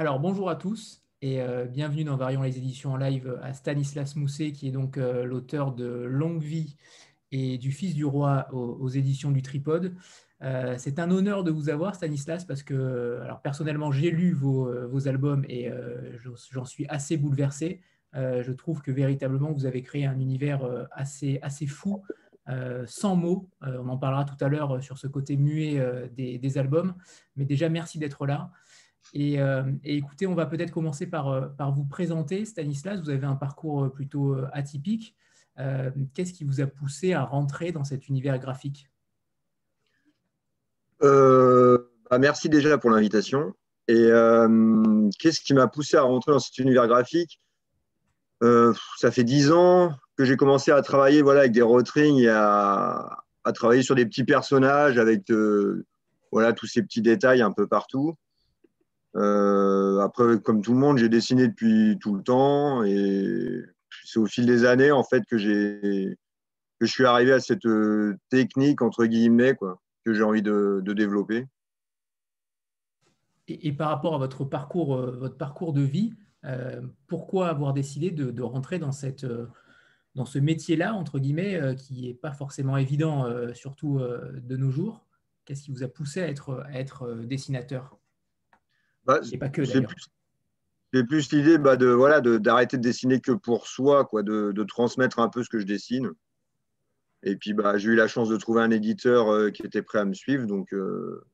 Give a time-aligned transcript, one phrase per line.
[0.00, 4.16] Alors bonjour à tous et euh, bienvenue dans Variant les éditions en live à Stanislas
[4.16, 6.78] Mousset qui est donc euh, l'auteur de Longue Vie
[7.32, 9.94] et du Fils du Roi aux, éditions du Tripode.
[10.40, 15.44] Euh, c'est un honneur de vous avoir Stanislas parce que personnellement j'ai lu vos, albums
[15.50, 15.70] et
[16.50, 17.82] j'en suis assez bouleversé.
[18.14, 22.02] je trouve que véritablement vous avez créé un univers assez, fou.
[22.86, 25.78] sans mots, on en parlera tout à l'heure sur ce côté muet
[26.16, 26.94] des, albums,
[27.36, 28.50] mais déjà merci d'être là.
[29.16, 32.44] Euh, et, écoutez, on va peut-être commencer par, euh, par, vous présenter.
[32.44, 35.14] Stanislas, vous avez un parcours euh, plutôt atypique.
[36.14, 38.88] Qu'est-ce qui vous a poussé à rentrer dans cet univers graphique?
[41.02, 43.52] Bah, Merci déjà pour l'invitation.
[43.86, 44.08] Et
[45.18, 47.42] qu'est-ce qui m'a poussé à rentrer dans cet univers graphique?
[48.40, 53.18] Ça fait dix ans que j'ai commencé à travailler voilà, avec des rotrings et à,
[53.44, 55.30] à, travailler sur des petits personnages avec
[56.32, 58.16] voilà, tous ces petits détails un peu partout.
[59.16, 63.62] Euh, après, comme tout le monde, j'ai dessiné depuis tout le temps et
[64.04, 66.16] c'est au fil des années en fait que j'ai
[66.78, 70.82] que je suis arrivé à cette euh, technique entre guillemets quoi, que j'ai envie de,
[70.86, 71.46] développer.
[73.48, 76.14] Et, par rapport à votre parcours, euh, votre parcours de vie,
[77.06, 79.26] pourquoi avoir décidé de, rentrer dans, cette,
[80.14, 85.04] dans ce métier-là, entre guillemets, qui n'est pas forcément évident, surtout de nos jours?
[85.44, 87.99] Qu'est-ce qui vous a poussé à être, à être dessinateur?
[89.04, 94.04] Bah, pas que J'ai plus l'idée bah, de voilà d'arrêter de, dessiner que pour soi,
[94.04, 96.10] quoi, de, de, transmettre un peu ce que je dessine.
[97.22, 99.98] Et puis bah, j'ai eu la chance de trouver un éditeur euh, qui était prêt
[99.98, 101.24] à me suivre, donc euh,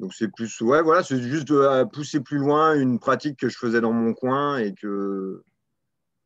[0.00, 3.56] donc c'est plus ouais voilà c'est juste de pousser plus loin une pratique que je
[3.56, 5.44] faisais dans mon coin et que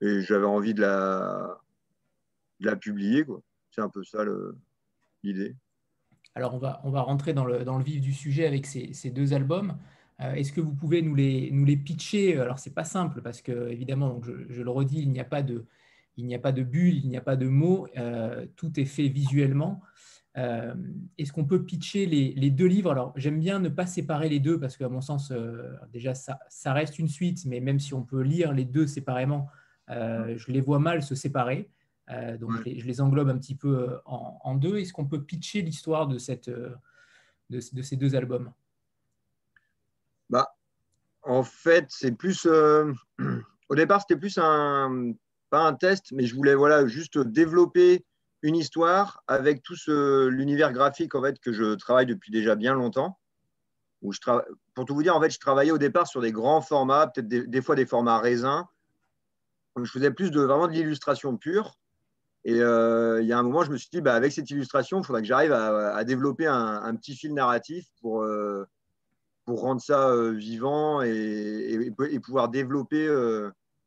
[0.00, 1.60] et j'avais envie de la
[2.60, 3.43] de la publier quoi.
[3.70, 4.25] C'est un peu ça
[5.22, 5.54] l'idée.
[6.34, 8.93] Alors, on va, on va rentrer dans le, dans le vif du sujet avec ces,
[8.93, 9.76] ces deux albums.
[10.21, 12.38] Euh, est-ce que vous pouvez nous les, nous les pitcher?
[12.38, 15.25] Alors, ce n'est pas simple parce que, évidemment, donc je, le redis, il n'y a
[15.25, 15.66] pas de,
[16.16, 18.87] il n'y a pas de bulle, il n'y a pas de mots, euh, tout est
[18.87, 19.82] fait visuellement.
[20.38, 20.75] Euh,
[21.16, 22.91] est-ce qu'on peut pitcher les, les, deux livres?
[22.91, 25.32] Alors, j'aime bien ne pas séparer les deux parce qu'à mon sens,
[25.93, 29.49] déjà, ça, ça, reste une suite, mais même si on peut lire les deux séparément,
[29.88, 31.71] je les vois mal se séparer.
[32.38, 34.76] Donc je, les, englobe un petit peu en, deux.
[34.76, 36.50] Est-ce qu'on peut pitcher l'histoire de, cette,
[37.49, 38.53] de, ces deux albums?
[41.26, 42.47] En fait, c'est plus.
[43.69, 45.12] au départ, c'était plus un.
[45.50, 48.04] Pas un test, mais je voulais voilà, juste développer
[48.42, 53.19] une histoire avec tout l'univers graphique en fait, que je travaille depuis déjà bien longtemps.
[54.75, 57.28] Pour tout vous dire, en fait, je travaillais au départ sur des grands formats, peut-être
[57.28, 58.64] des, des, fois des formats raisins.
[59.76, 61.78] Je faisais plus de vraiment de l'illustration pure.
[62.44, 65.00] Et euh, il y a un moment, je me suis dit, bah, avec cette illustration,
[65.00, 68.64] il faudrait que j'arrive à, développer un, petit fil narratif pour, euh,
[69.46, 71.90] pour rendre ça euh, vivant et,
[72.22, 73.08] pouvoir développer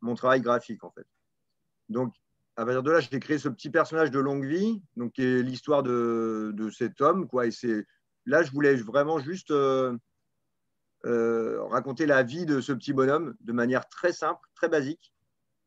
[0.01, 1.05] mon travail graphique, en fait.
[1.89, 2.15] Donc,
[2.55, 5.43] à partir de là, j'ai créé ce petit personnage de longue vie, donc qui est
[5.43, 7.27] l'histoire de, cet homme.
[7.27, 7.85] Quoi, et c'est,
[8.25, 9.53] là, je voulais vraiment juste
[11.03, 15.13] raconter la vie de ce petit bonhomme de manière très simple, très basique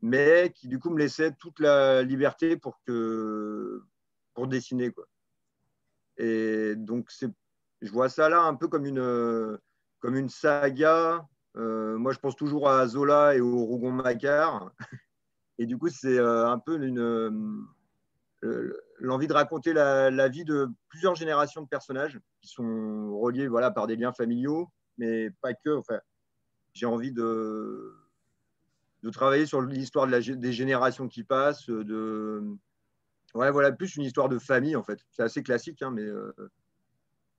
[0.02, 3.82] mais qui du coup me laissait toute la liberté pour, que,
[4.34, 4.90] pour dessiner.
[4.90, 5.06] Quoi.
[6.18, 7.10] Et donc,
[7.80, 9.58] je vois ça là un peu comme une,
[10.02, 11.26] comme une saga.
[11.56, 14.70] Euh, moi, je pense toujours à Zola et au Rougon-Macquart.
[15.58, 16.76] Et du coup, c'est euh, un peu
[18.42, 23.70] euh, l'envie de raconter la, vie de plusieurs générations de personnages qui sont reliés voilà,
[23.70, 24.68] par des liens familiaux,
[24.98, 25.76] mais pas que.
[25.76, 26.00] Enfin,
[26.72, 27.94] j'ai envie de,
[29.12, 34.74] travailler sur l'histoire de des générations qui passent, ouais voilà plus une histoire de famille
[34.74, 34.98] en fait.
[35.10, 36.08] C'est assez classique, hein, mais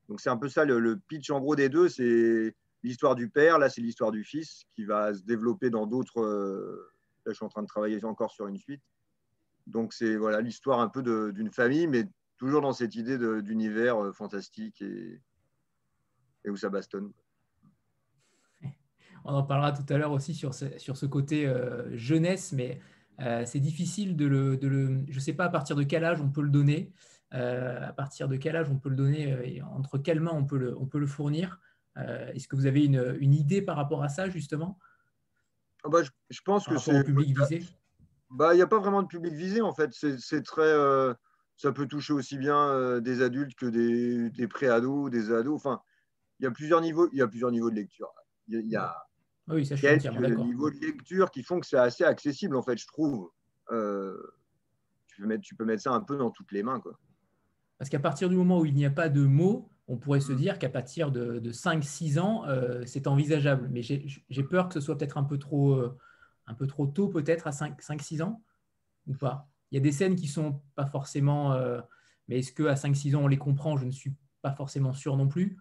[0.09, 3.59] donc c'est un peu ça le, pitch en gros des deux, c'est l'histoire du père,
[3.59, 6.21] là c'est l'histoire du fils qui va se développer dans d'autres.
[6.21, 6.91] Euh,
[7.25, 8.83] là je suis en train de travailler encore sur une suite.
[9.65, 12.05] Donc c'est voilà l'histoire un peu d'une famille, mais
[12.37, 15.21] toujours dans cette idée d'univers euh, fantastique et,
[16.43, 17.13] et où ça bastonne
[19.23, 22.81] on en parlera tout à l'heure aussi sur ce, sur ce côté euh, jeunesse, mais
[23.45, 24.59] c'est difficile de le,
[25.07, 26.91] Je ne sais pas à partir de quel âge on peut le donner,
[27.33, 30.45] euh, à partir de quel âge on peut le donner, et entre quelles mains on
[30.45, 31.59] peut le, on peut le fournir.
[31.95, 34.79] Est-ce que vous avez une, une, idée par rapport à ça, justement?
[35.83, 37.03] Ah bah, je, pense que c'est.
[37.03, 37.63] public visé?
[38.31, 39.91] Bah, Il n'y a pas vraiment de public visé, en fait.
[39.93, 40.73] C'est très.
[41.55, 45.55] ça peut toucher aussi bien des adultes que des, des pré-ados, des ados.
[45.55, 45.81] Enfin,
[46.39, 48.11] il y a plusieurs niveaux, il y a plusieurs niveaux de lecture.
[48.47, 48.95] Il y a,
[49.47, 50.05] oui, ça, je quelques
[50.37, 53.29] niveaux de lecture qui font que c'est assez accessible, en fait, je trouve.
[53.71, 54.15] Euh,
[55.07, 56.79] tu, peux mettre, tu peux mettre ça un peu dans toutes les mains.
[56.79, 56.97] Quoi.
[57.83, 60.31] Parce qu'à partir du moment où il n'y a pas de mots, on pourrait se
[60.31, 62.45] dire qu'à partir de, 5-6 ans,
[62.85, 63.67] c'est envisageable.
[63.69, 65.77] Mais j'ai peur que ce soit peut-être un, peu trop,
[66.47, 68.41] un peu trop tôt, peut-être à 5-6 ans,
[69.05, 71.59] ou pas Il y a des scènes qui sont pas forcément...
[72.29, 73.75] mais est-ce qu'à 5-6 ans, on les comprend?
[73.75, 75.57] Je ne suis pas forcément sûr non plus.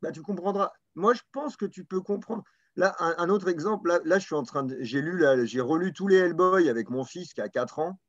[0.00, 0.72] Bah, tu comprendras.
[0.94, 2.44] Moi, je pense que tu peux comprendre.
[2.76, 4.78] Là, un, autre exemple, là, je suis en train de.
[4.80, 8.00] J'ai lu, j'ai relu tous les Hellboy avec mon fils qui a 4 ans.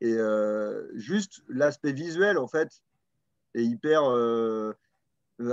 [0.00, 2.82] Et euh, juste l'aspect visuel, en fait,
[3.54, 4.04] est hyper.
[4.10, 4.72] Euh,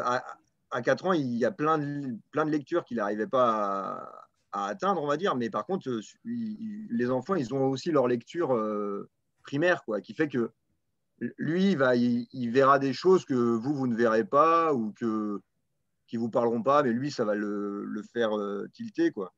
[0.01, 0.23] à,
[0.71, 4.65] à, 4 ans, il y a plein de, plein de lectures qu'il n'arrivait pas à,
[4.65, 5.35] atteindre, on va dire.
[5.35, 5.89] Mais par contre,
[6.25, 9.09] les enfants, ils ont aussi leur lecture euh,
[9.43, 10.51] primaire, quoi, qui fait que
[11.37, 15.39] lui, il, va, il, verra des choses que vous, vous ne verrez pas ou que
[16.07, 19.33] qui vous parleront pas, mais lui, ça va le, le faire euh, tilter, quoi.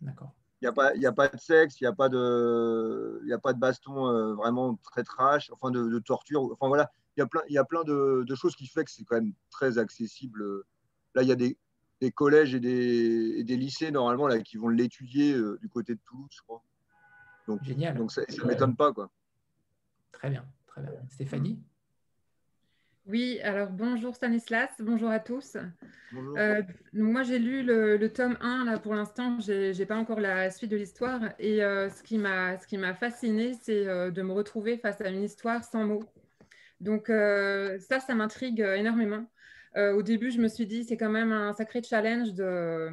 [0.00, 0.32] D'accord.
[0.62, 3.32] Il n'y a, pas, y a pas de sexe, il n'y a, pas de, y
[3.32, 6.44] a pas de baston euh, vraiment très trash, enfin de, torture.
[6.52, 8.90] Enfin voilà, il y a plein, y a plein de, de, choses qui font que
[8.92, 10.62] c'est quand même très accessible.
[11.16, 11.58] Là, il y a des,
[12.00, 16.00] des collèges et des, des, lycées, normalement, là, qui vont l'étudier euh, du côté de
[16.04, 16.62] Toulouse, je crois.
[17.48, 17.96] Donc, Génial.
[17.96, 18.92] Donc ça ne m'étonne pas.
[18.92, 19.10] Quoi.
[20.12, 20.92] Très bien, très bien.
[21.08, 21.60] Stéphanie?
[23.06, 25.56] Oui, alors bonjour Stanislas, bonjour à tous.
[26.36, 26.62] Euh,
[26.92, 30.70] moi j'ai lu le, tome 1 là pour l'instant, je n'ai pas encore la suite
[30.70, 35.08] de l'histoire et euh, ce qui m'a fasciné c'est euh, de me retrouver face à
[35.08, 36.04] une histoire sans mots.
[36.80, 39.24] Donc ça, ça m'intrigue énormément.
[39.76, 42.90] au début je me suis dit c'est quand même un sacré challenge de,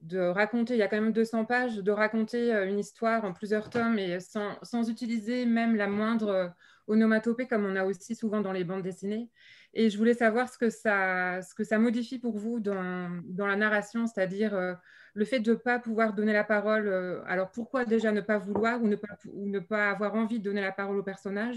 [0.00, 3.70] de raconter, il y a quand même 200 pages, de raconter une histoire en plusieurs
[3.70, 6.54] tomes et sans, sans utiliser même la moindre
[6.86, 9.30] onomatopée comme on a aussi souvent dans les bandes dessinées.
[9.72, 13.46] Et je voulais savoir ce que ça, ce que ça modifie pour vous dans, dans
[13.46, 14.74] la narration, c'est-à-dire euh,
[15.14, 16.86] le fait de ne pas pouvoir donner la parole.
[16.86, 20.38] Euh, alors pourquoi déjà ne pas vouloir ou ne pas, ou ne pas avoir envie
[20.38, 21.56] de donner la parole au personnage?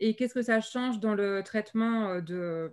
[0.00, 2.70] Et qu'est-ce que ça change dans le traitement euh, de,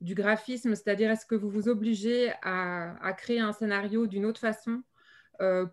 [0.00, 0.74] du graphisme?
[0.74, 4.82] C'est-à-dire est-ce que vous vous obligez à, à créer un scénario d'une autre façon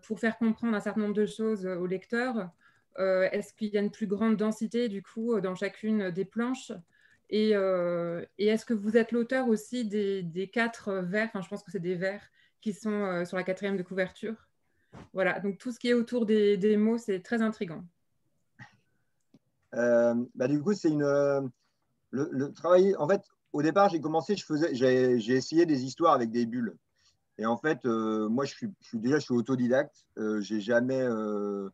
[0.02, 2.48] pour faire comprendre un certain nombre de choses au lecteur?
[2.98, 6.72] Est-ce qu'il y a une plus grande densité du coup euh, dans chacune des planches?
[7.32, 11.70] Euh, et, est-ce que vous êtes l'auteur aussi des, quatre vers, enfin je pense que
[11.70, 12.22] c'est des vers
[12.60, 14.48] qui sont sur la quatrième de couverture
[15.12, 17.84] Voilà, donc tout ce qui est autour des, mots, c'est très intriguant.
[19.72, 21.50] bah, du coup, c'est une.
[22.10, 23.20] Le, travail, en fait,
[23.52, 26.74] au départ, j'ai commencé, je j'ai, essayé des histoires avec des bulles.
[27.36, 30.06] Et en fait, moi, je suis, déjà, je suis autodidacte.
[30.40, 31.68] j'ai jamais euh,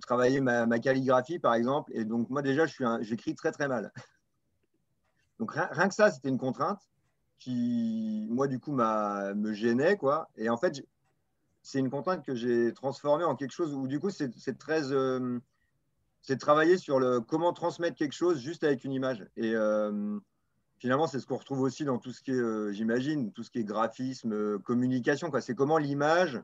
[0.00, 1.90] travailler ma, calligraphie, par exemple.
[1.94, 2.66] Et donc, moi, déjà,
[3.00, 3.92] j'écris très, très mal.
[5.38, 6.80] Donc, rien, que ça, c'était une contrainte
[7.38, 9.96] qui, moi, du coup, me gênait.
[9.96, 10.28] Quoi.
[10.36, 10.84] Et en fait,
[11.62, 14.92] c'est une contrainte que j'ai transformée en quelque chose où, du coup, c'est très.
[14.92, 15.38] Euh,
[16.22, 19.26] c'est travailler sur le comment transmettre quelque chose juste avec une image.
[19.38, 20.18] Et euh,
[20.76, 23.60] finalement, c'est ce qu'on retrouve aussi dans tout ce qui est, j'imagine, tout ce qui
[23.60, 25.30] est graphisme, communication.
[25.40, 26.38] C'est comment l'image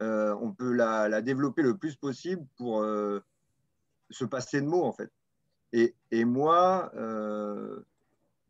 [0.00, 3.20] euh, on peut la, développer le plus possible pour euh,
[4.10, 5.10] se passer de mots, en fait.
[5.72, 7.80] Et, moi, euh,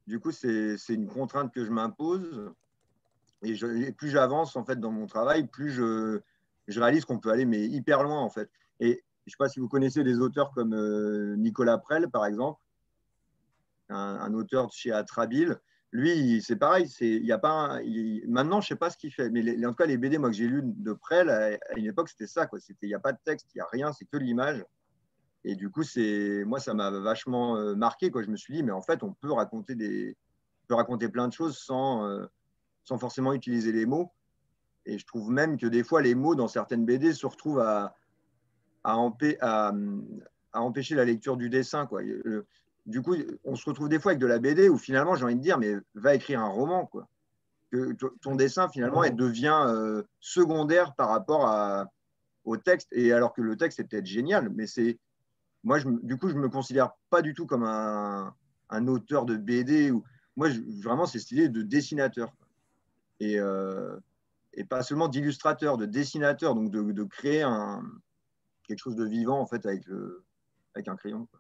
[0.06, 2.52] du coup, c'est une contrainte que je m'impose.
[3.42, 3.54] Et,
[3.92, 6.20] plus j'avance, en fait, dans mon travail, plus je,
[6.68, 8.50] réalise qu'on peut aller mais hyper loin, en fait.
[8.80, 10.76] Et je ne sais pas si vous connaissez des auteurs comme
[11.36, 12.60] Nicolas Prel, par exemple,
[13.88, 15.58] un, un auteur de chez Atrabile,
[15.90, 16.86] lui, c'est pareil.
[17.00, 17.80] Il y a pas
[18.26, 20.36] maintenant, je sais pas ce qu'il fait, mais en tout cas, les BD moi, que
[20.36, 22.48] j'ai lu de près, à une époque, c'était ça.
[22.82, 24.64] Il n'y a pas de texte, il n'y a rien, c'est que l'image.
[25.44, 25.82] Et du coup,
[26.46, 28.10] moi, ça m'a vachement euh, marqué.
[28.10, 28.22] Quoi.
[28.22, 30.16] Je me suis dit, mais en fait, on peut raconter, des,
[30.64, 32.26] on peut raconter plein de choses sans, euh,
[32.84, 34.12] sans forcément utiliser les mots.
[34.84, 37.94] Et je trouve même que des fois, les mots dans certaines BD se retrouvent à
[40.52, 41.86] empêcher la lecture du dessin.
[41.86, 42.02] Quoi
[42.88, 43.14] du coup,
[43.44, 45.58] on se retrouve des fois avec de la BD où finalement, j'ai envie de dire,
[45.58, 47.06] mais va écrire un roman, quoi.
[47.70, 47.92] Que
[48.22, 51.86] ton dessin, finalement, elle devient euh, secondaire par rapport
[52.44, 54.98] au texte, et alors que le texte est peut-être génial, mais c'est.
[55.64, 58.32] Moi, je, du coup, je ne me considère pas du tout comme un,
[58.86, 59.90] auteur de BD.
[59.90, 60.02] Ou,
[60.36, 60.48] moi,
[60.82, 62.32] vraiment, c'est stylé de dessinateur.
[63.20, 63.98] Et, euh,
[64.54, 67.82] et pas seulement d'illustrateur, de dessinateur, donc de, créer un,
[68.62, 69.84] quelque chose de vivant, en fait, avec,
[70.74, 71.26] avec un crayon.
[71.26, 71.37] Quoi.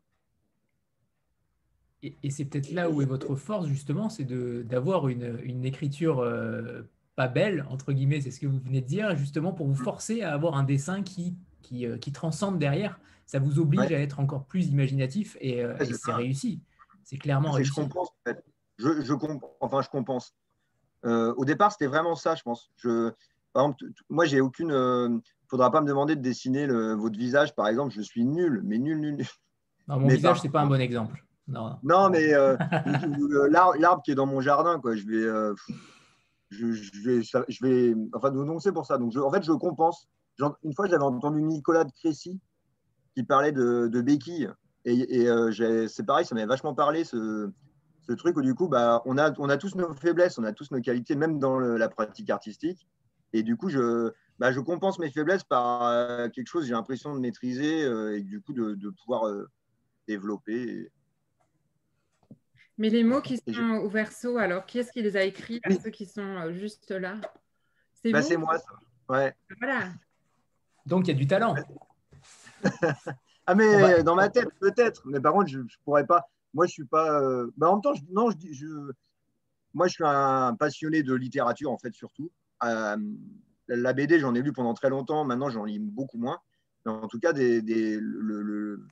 [2.02, 6.82] Et, c'est peut-être là où est votre force, justement, c'est d'avoir une, une, écriture euh,
[7.16, 10.22] pas belle, entre guillemets, c'est ce que vous venez de dire, justement pour vous forcer
[10.22, 13.00] à avoir un dessin qui, qui, euh, qui transcende derrière.
[13.26, 16.62] Ça vous oblige à être encore plus imaginatif et, euh, c'est réussi.
[17.02, 17.70] C'est clairement réussi.
[17.70, 18.44] Je compense, en fait.
[18.78, 19.14] je, je
[19.60, 20.34] enfin, je compense.
[21.04, 22.70] au départ, c'était vraiment ça, je pense.
[22.76, 23.10] Je,
[23.52, 24.68] par exemple, moi, j'ai aucune.
[24.68, 27.92] Il ne faudra pas me demander de dessiner le, votre visage, par exemple.
[27.92, 29.26] Je suis nul, mais nul, nul, nul.
[29.88, 31.24] Non, mon visage, ce n'est pas un bon exemple.
[31.48, 32.32] Non, non mais
[33.50, 35.54] l'arbre qui est dans mon jardin, quoi, je vais,
[36.50, 36.66] je,
[37.04, 38.98] vais, je vais, enfin, donc c'est pour ça.
[38.98, 40.08] Donc, en fait, je compense.
[40.62, 42.38] Une fois, j'avais entendu Nicolas de Crécy
[43.14, 44.50] qui parlait de, de béquilles.
[44.84, 45.26] Et,
[45.88, 47.50] c'est pareil, ça m'avait vachement parlé, ce,
[48.08, 50.52] ce truc où du coup, bah, on, a, on a tous nos faiblesses, on a
[50.52, 52.86] tous nos qualités, même dans la pratique artistique.
[53.32, 57.14] Et du coup, je, bah, je compense mes faiblesses par euh, quelque chose j'ai l'impression
[57.14, 59.48] de maîtriser euh, et du coup de, de pouvoir euh,
[60.06, 60.90] développer.
[62.78, 65.90] Mais les mots qui sont au verso, alors qui est-ce qui les a écrits Ceux
[65.90, 67.20] qui sont juste là?
[67.92, 68.72] C'est bah, moi, ça.
[69.08, 69.34] Ouais.
[69.58, 69.88] Voilà.
[70.86, 71.54] Donc il y a du talent.
[73.46, 76.28] ah mais dans ma tête peut-être, mais par contre je, ne pourrais pas.
[76.54, 77.20] Moi je suis pas.
[77.56, 78.02] Bah, en même temps, je...
[78.10, 78.66] non, je, je,
[79.74, 82.30] moi je suis un passionné de littérature en fait surtout
[83.68, 85.24] la BD, j'en ai lu pendant très longtemps.
[85.24, 86.38] Maintenant, j'en lis beaucoup moins.
[86.84, 87.60] Mais en tout cas, des,
[88.00, 88.86] le,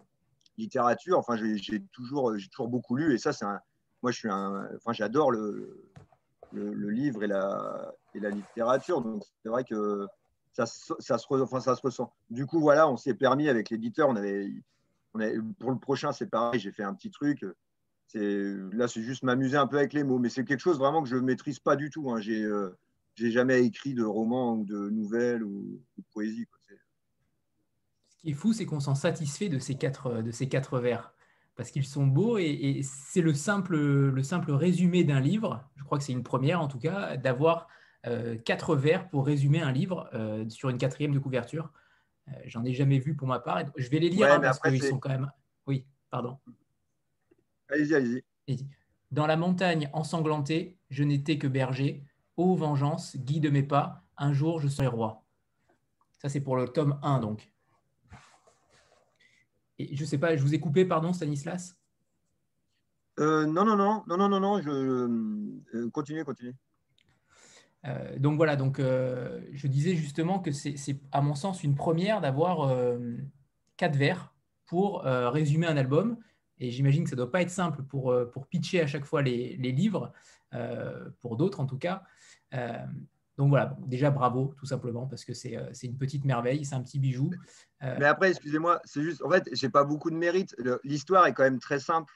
[0.58, 3.14] littérature, enfin, j'ai toujours, j'ai toujours beaucoup lu.
[3.14, 3.60] Et ça, c'est un,
[4.02, 5.90] moi, je suis enfin, j'adore le,
[6.52, 9.00] le, livre et la, et la littérature.
[9.00, 10.06] Donc, c'est vrai que
[10.52, 12.12] ça, ça, se, enfin, ça se ressent.
[12.30, 14.08] Du coup, voilà, on s'est permis avec l'éditeur.
[14.08, 14.50] On avait,
[15.14, 15.20] on
[15.58, 16.60] pour le prochain, c'est pareil.
[16.60, 17.44] J'ai fait un petit truc.
[18.14, 21.08] Là, c'est juste m'amuser un peu avec les mots, mais c'est quelque chose vraiment que
[21.08, 22.10] je ne maîtrise pas du tout.
[22.10, 22.20] Hein.
[22.20, 22.70] J'ai euh,
[23.16, 26.46] jamais écrit de roman ou de nouvelles ou, de poésie.
[28.08, 31.12] Ce qui est fou, c'est qu'on s'en satisfait de ces quatre, de ces quatre vers
[31.56, 35.68] parce qu'ils sont beaux et, c'est le simple, le simple résumé d'un livre.
[35.76, 37.68] Je crois que c'est une première en tout cas d'avoir
[38.06, 41.72] euh, quatre vers pour résumer un livre euh, sur une quatrième de couverture.
[42.28, 43.64] Euh, j'en ai jamais vu pour ma part.
[43.76, 45.30] Je vais les lire hein, parce qu'ils sont quand même.
[45.66, 46.38] Oui, pardon.
[47.68, 48.66] Allez-y, allez-y.
[49.10, 52.04] Dans la montagne ensanglantée, je n'étais que berger.
[52.36, 55.24] Ô vengeance, guide mes pas, un jour je serai roi.
[56.18, 57.50] Ça, c'est pour le tome 1, donc.
[59.78, 61.76] Et je ne sais pas, je vous ai coupé, pardon, Stanislas?
[63.18, 66.54] Euh, Non, non, non, non, non, non, non, je euh, continue, continue.
[67.86, 72.74] Euh, donc voilà, donc je disais justement que c'est à mon sens une première d'avoir
[73.76, 74.34] quatre vers
[74.66, 76.18] pour résumer un album.
[76.58, 79.22] Et j'imagine que ça ne doit pas être simple pour, pour pitcher à chaque fois
[79.22, 80.12] les, les livres,
[81.20, 82.02] pour d'autres en tout cas.
[83.38, 86.74] Euh, donc voilà, déjà bravo, tout simplement, parce que c'est euh, une petite merveille, c'est
[86.74, 87.30] un petit bijou.
[87.82, 90.56] Euh, Mais après, excusez-moi, c'est juste, en fait, j'ai pas beaucoup de mérite.
[90.84, 92.12] L'histoire est quand même très simple.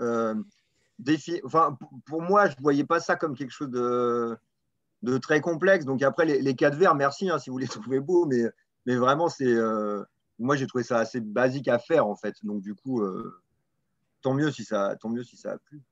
[0.00, 4.38] enfin, pour moi, je ne voyais pas ça comme quelque chose de,
[5.18, 5.84] très complexe.
[5.84, 8.44] Donc après, les, quatre vers, merci hein, si vous les trouvez beaux, mais,
[8.86, 9.54] mais vraiment, c'est
[10.40, 12.36] moi, j'ai trouvé ça assez basique à faire, en fait.
[12.44, 13.02] Donc du coup,
[14.20, 15.82] tant, mieux si ça, tant mieux si ça a plu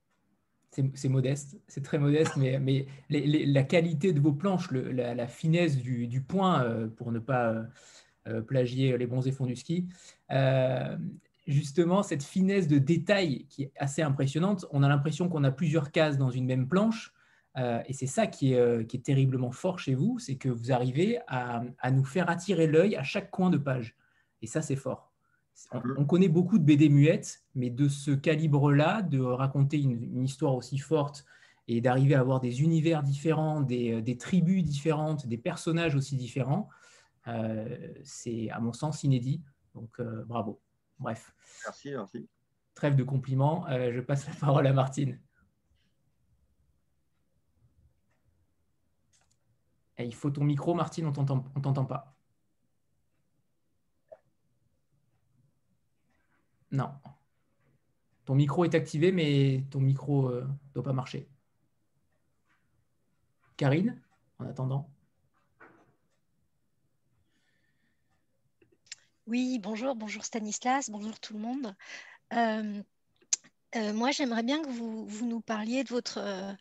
[0.70, 6.20] c'est modeste, c'est très modeste, mais, mais la qualité de vos planches, la, finesse du,
[6.20, 7.62] point, euh, pour ne pas euh,
[8.28, 9.88] euh, plagier les bronzés fonds du ski,
[11.46, 15.92] justement, cette finesse de détail qui est assez impressionnante, on a l'impression qu'on a plusieurs
[15.92, 17.12] cases dans une même planche,
[17.86, 21.20] et c'est ça qui est, qui est, terriblement fort chez vous, c'est que vous arrivez
[21.26, 23.96] à, à nous faire attirer l'œil à chaque coin de page,
[24.42, 25.05] et ça, c'est fort.
[25.72, 30.78] On, connaît beaucoup de BD muettes, mais de ce calibre-là, de raconter une, histoire aussi
[30.78, 31.24] forte
[31.66, 36.68] et d'arriver à avoir des univers différents, des, euh, tribus différentes, des personnages aussi différents,
[37.26, 39.42] euh, c'est à mon sens inédit.
[39.74, 40.60] Donc euh, bravo.
[40.98, 41.34] Bref.
[41.64, 42.28] Merci, merci.
[42.74, 43.66] Trêve de compliments.
[43.68, 45.18] je passe la parole à Martine.
[49.98, 52.15] Et il faut ton micro, Martine, on ne t'entend pas.
[56.76, 56.92] Non.
[58.26, 61.26] Ton micro est activé, mais ton micro ne euh, doit pas marcher.
[63.56, 63.98] Karine,
[64.38, 64.90] en attendant.
[69.26, 71.74] Oui, bonjour, bonjour Stanislas, bonjour tout le monde.
[72.34, 72.82] Euh,
[73.76, 76.54] euh, moi, j'aimerais bien que vous, nous parliez de votre,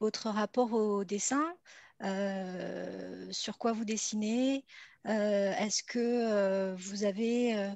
[0.00, 1.44] votre rapport au dessin,
[3.30, 4.64] sur quoi vous dessinez.
[5.04, 7.74] Est-ce que vous avez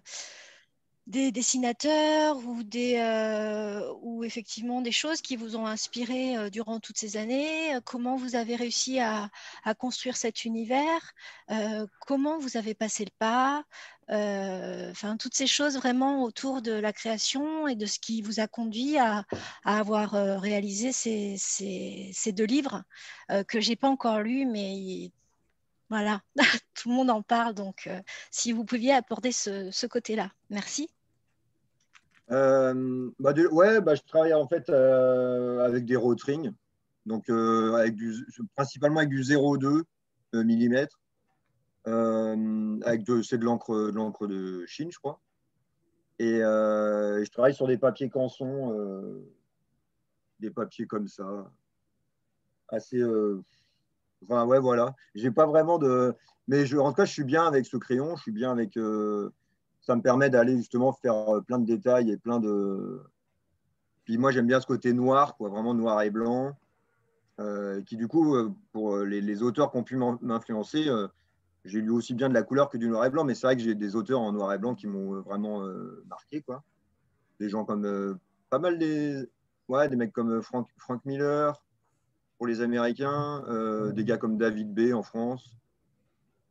[1.06, 6.80] des dessinateurs ou, des, euh, ou effectivement des choses qui vous ont inspiré euh, durant
[6.80, 7.76] toutes ces années?
[7.85, 9.30] Comment vous avez réussi à,
[9.78, 11.12] construire cet univers?
[11.50, 13.64] Euh, Comment vous avez passé le pas?
[14.09, 18.47] Enfin, toutes ces choses vraiment autour de la création et de ce qui vous a
[18.47, 19.25] conduit à,
[19.64, 22.82] avoir réalisé ces, ces, deux livres
[23.49, 25.11] que j'ai pas encore lus, mais
[25.92, 26.22] voilà,
[26.75, 27.90] tout le monde en parle, donc
[28.30, 30.30] si vous pouviez apporter ce côté-là.
[30.49, 30.88] Merci.
[32.32, 36.52] Euh, bah, ouais, bah, je travaille en fait euh, avec des rotrings,
[37.04, 38.14] donc euh, avec du,
[38.54, 39.82] principalement avec du 0,2
[40.32, 40.87] mm.
[42.87, 45.20] avec c'est de l'encre, de l'encre de Chine, je crois.
[46.18, 49.20] Et je travaille sur des papiers canson,
[50.40, 51.50] des papiers comme ça,
[52.68, 53.02] assez.
[54.25, 54.95] Enfin, ouais, voilà.
[55.14, 56.14] J'ai pas vraiment de.
[56.49, 58.75] Mais je, en tout cas, je suis bien avec ce crayon, je suis bien avec.
[59.81, 63.02] ça me permet d'aller justement faire plein de détails et plein de.
[64.05, 66.57] Puis moi, j'aime bien ce côté noir, quoi, vraiment noir et blanc.
[67.41, 70.87] Euh, qui du coup, euh, pour euh, les, auteurs qui ont pu m'influencer,
[71.64, 73.57] j'ai lu aussi bien de la couleur que du noir et blanc, mais c'est vrai
[73.57, 75.67] que j'ai des auteurs en noir et blanc qui m'ont vraiment
[76.09, 76.43] marqué.
[76.43, 76.62] Quoi.
[77.41, 78.19] Des gens comme
[78.50, 79.29] pas mal des,
[79.69, 81.62] ouais, des mecs comme Frank, Frank Miller
[82.42, 83.44] pour les Américains,
[83.94, 85.56] des gars comme David B en France.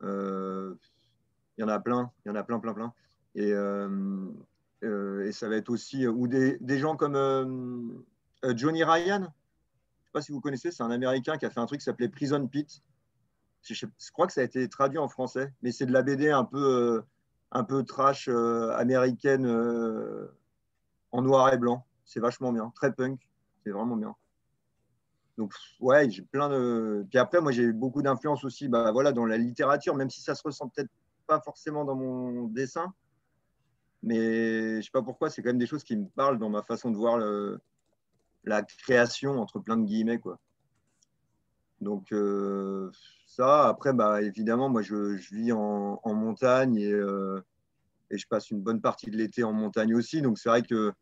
[0.01, 0.77] Il
[1.57, 2.93] y en a plein, il y en a plein, plein, plein.
[3.35, 8.05] Et, et ça va être aussi, ou des, gens comme
[8.55, 9.27] Johnny Ryan,
[10.11, 12.09] sais pas si vous connaissez, c'est un Américain qui a fait un truc qui s'appelait
[12.09, 12.83] Prison Pit.
[13.63, 16.43] Je, crois que ça a été traduit en français, mais c'est de la BD un
[16.43, 17.01] peu, euh,
[17.51, 20.27] un peu trash euh, américaine euh,
[21.11, 21.85] en noir et blanc.
[22.03, 23.21] C'est vachement bien, très punk,
[23.63, 24.15] c'est vraiment bien.
[25.37, 27.05] Donc, ouais, j'ai plein de.
[27.09, 30.21] Puis après, moi, j'ai eu beaucoup d'influence aussi bah, voilà, dans la littérature, même si
[30.21, 30.91] ça se ressent peut-être
[31.27, 32.93] pas forcément dans mon dessin.
[34.03, 36.63] Mais je sais pas pourquoi, c'est quand même des choses qui me parlent dans ma
[36.63, 37.59] façon de voir le,
[38.43, 40.39] la création entre plein de guillemets quoi.
[41.81, 42.91] Donc euh,
[43.25, 47.41] ça, après, bah, évidemment, moi je, vis en, montagne euh,
[48.11, 50.21] et, je passe une bonne partie de l'été en montagne aussi.
[50.21, 50.93] Donc c'est vrai que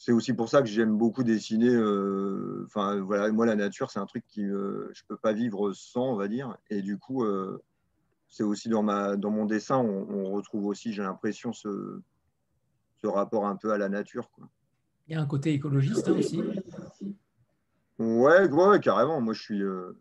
[0.00, 1.68] c'est aussi pour ça que j'aime beaucoup dessiner.
[1.68, 6.06] Euh, enfin voilà, moi la nature c'est un truc qui je peux pas vivre sans,
[6.06, 6.56] on va dire.
[6.70, 7.24] Et du coup,
[8.28, 12.00] c'est aussi dans ma dans mon dessin, on, retrouve aussi, j'ai l'impression ce,
[13.02, 14.30] ce rapport un peu à la nature.
[14.30, 14.48] Quoi.
[15.10, 16.40] Il y a un côté écologiste hein, aussi.
[17.98, 19.20] Ouais, ouais, carrément.
[19.20, 19.62] Moi, je suis.
[19.62, 19.92] Euh,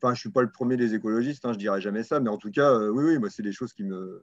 [0.00, 2.36] enfin, je suis pas le premier des écologistes, hein, je dirais jamais ça, mais en
[2.36, 4.22] tout cas, euh, oui, oui, moi, c'est des choses qui me,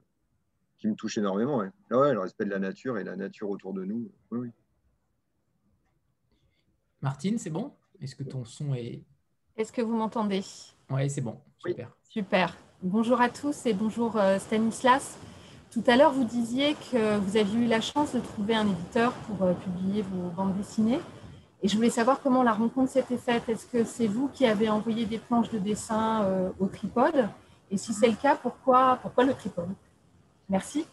[0.78, 1.58] qui me touchent énormément.
[1.58, 1.72] Ouais.
[1.90, 4.12] Ah ouais, le respect de la nature et la nature autour de nous.
[4.32, 4.52] Oui, oui.
[7.02, 7.72] Martine, c'est bon?
[8.00, 9.02] Est-ce que ton son est.
[9.58, 10.44] Est-ce que vous m'entendez?
[10.90, 11.40] Oui, c'est bon.
[11.58, 11.90] Super.
[12.08, 12.58] Super.
[12.84, 15.18] Bonjour à tous et bonjour euh, Stanislas.
[15.72, 19.14] Tout à l'heure, vous disiez que vous aviez eu la chance de trouver un éditeur
[19.14, 21.00] pour euh, publier vos bandes dessinées.
[21.64, 23.48] Et je voulais savoir comment la rencontre s'était faite.
[23.48, 27.30] Est-ce que c'est vous qui avez envoyé des planches de dessin euh, au tripode
[27.72, 29.70] Et si c'est le cas, pourquoi, pourquoi le tripode
[30.50, 30.86] Merci.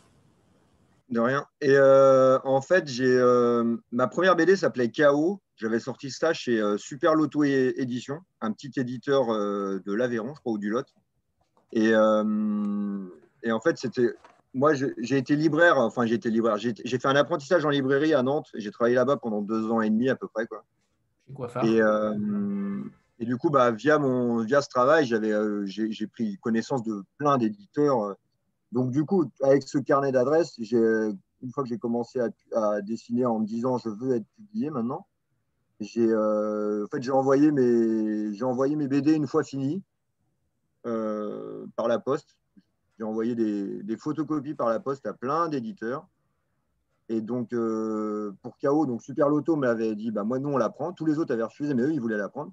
[1.10, 1.46] De rien.
[1.60, 3.18] Et euh, en fait, j'ai
[3.90, 5.40] ma première BD s'appelait Chaos.
[5.58, 10.58] J'avais sorti ça chez Super Loto Édition, un petit éditeur de l'Aveyron, je crois, ou
[10.58, 10.86] du Lot.
[11.72, 14.14] Et, et en fait, c'était
[14.54, 16.56] moi, j'ai été libraire, enfin, j'ai été libraire.
[16.56, 18.48] J'ai fait un apprentissage en librairie à Nantes.
[18.54, 20.46] J'ai travaillé là-bas pendant deux ans et demi à peu près.
[20.46, 20.64] Quoi.
[21.34, 22.82] quoi faire et, euh,
[23.18, 27.36] et, du coup, bah, via, mon, via ce travail, euh, j'ai pris connaissance de plein
[27.36, 28.16] d'éditeurs.
[28.72, 32.18] Donc, du coup, avec ce carnet d'adresses, une fois que j'ai commencé
[32.54, 35.06] à, dessiner en me disant je veux être publié maintenant,
[35.80, 39.82] j'ai euh, en fait, envoyé, mes, envoyé mes BD une fois finis
[40.82, 42.38] par la poste.
[42.98, 46.06] J'ai envoyé des, photocopies par la poste à plein d'éditeurs.
[47.08, 50.92] Et donc, euh, pour KO, donc Super m'avait dit bah, Moi, nous, on la prend.
[50.92, 52.52] Tous les autres avaient refusé, mais eux, ils voulaient la prendre.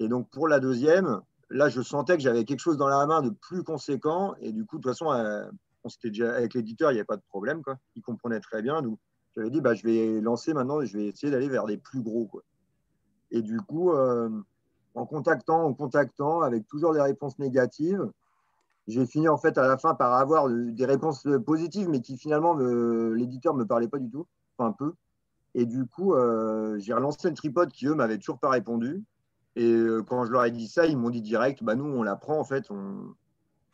[0.00, 3.22] Et donc, pour la deuxième, là, je sentais que j'avais quelque chose dans la main
[3.22, 4.34] de plus conséquent.
[4.40, 5.48] Et du coup, de toute façon, euh,
[5.84, 7.62] on déjà, avec l'éditeur, il n'y avait pas de problème.
[7.62, 7.78] Quoi.
[7.94, 8.82] Il comprenait très bien.
[8.82, 8.98] Donc,
[9.38, 12.26] j'avais dit bah, Je vais lancer maintenant, je vais essayer d'aller vers des plus gros.
[12.26, 12.42] Quoi.
[13.30, 14.28] Et du coup, euh,
[14.94, 18.10] en contactant, en contactant, avec toujours des réponses négatives,
[18.88, 22.54] j'ai fini en fait à la fin par avoir des réponses positives, mais qui finalement
[22.54, 24.94] l'éditeur ne me parlait pas du tout, enfin un peu.
[25.54, 29.04] Et du coup, euh, j'ai relancé le tripode qui eux m'avaient toujours pas répondu.
[29.56, 32.02] Et euh, quand je leur ai dit ça, ils m'ont dit direct, bah nous on
[32.02, 32.70] la prend en fait.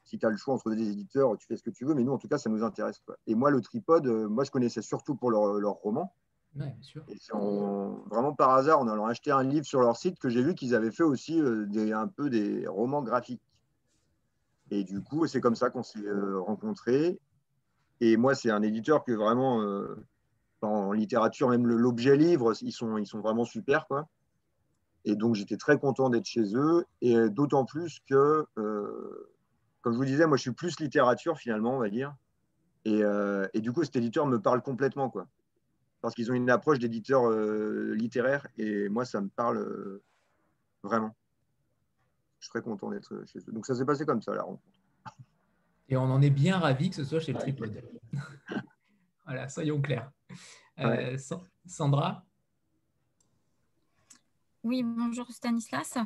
[0.04, 2.04] Si tu as le choix entre des éditeurs, tu fais ce que tu veux, mais
[2.04, 3.02] nous en tout cas ça nous intéresse.
[3.26, 6.12] Et moi le tripode, euh, moi je connaissais surtout pour leur, leur roman.
[6.56, 7.02] Ouais, sûr.
[7.08, 7.18] Et
[8.10, 10.74] vraiment par hasard, en allant acheter un livre sur leur site que j'ai vu qu'ils
[10.74, 13.42] avaient fait aussi des, un peu des romans graphiques.
[14.70, 17.18] Et du coup, c'est comme ça qu'on s'est euh, rencontrés.
[18.00, 19.96] Et moi, c'est un éditeur que vraiment, euh,
[20.62, 23.86] en littérature, même l'objet livre, ils sont, ils sont vraiment super.
[23.86, 24.08] Quoi.
[25.04, 26.86] Et donc, j'étais très content d'être chez eux.
[27.02, 28.46] Et euh, d'autant plus que,
[29.84, 32.16] comme je vous disais, moi, je suis plus littérature finalement, on va dire.
[32.84, 33.02] Et,
[33.54, 35.10] et du coup, cet éditeur me parle complètement.
[35.10, 35.26] Quoi.
[36.00, 37.30] Parce qu'ils ont une approche d'éditeur
[37.94, 38.46] littéraire.
[38.58, 40.00] Et moi, ça me parle
[40.82, 41.14] vraiment
[42.44, 43.52] je suis très content d'être chez eux.
[43.52, 44.62] Donc ça s'est passé comme ça la rencontre.
[45.88, 47.72] Et on en est bien ravis que ce soit chez le Tripod.
[49.24, 50.10] voilà, soyons clairs.
[50.78, 51.16] Euh,
[51.66, 52.26] Sandra?
[54.64, 55.98] Oui, bonjour Stanislas.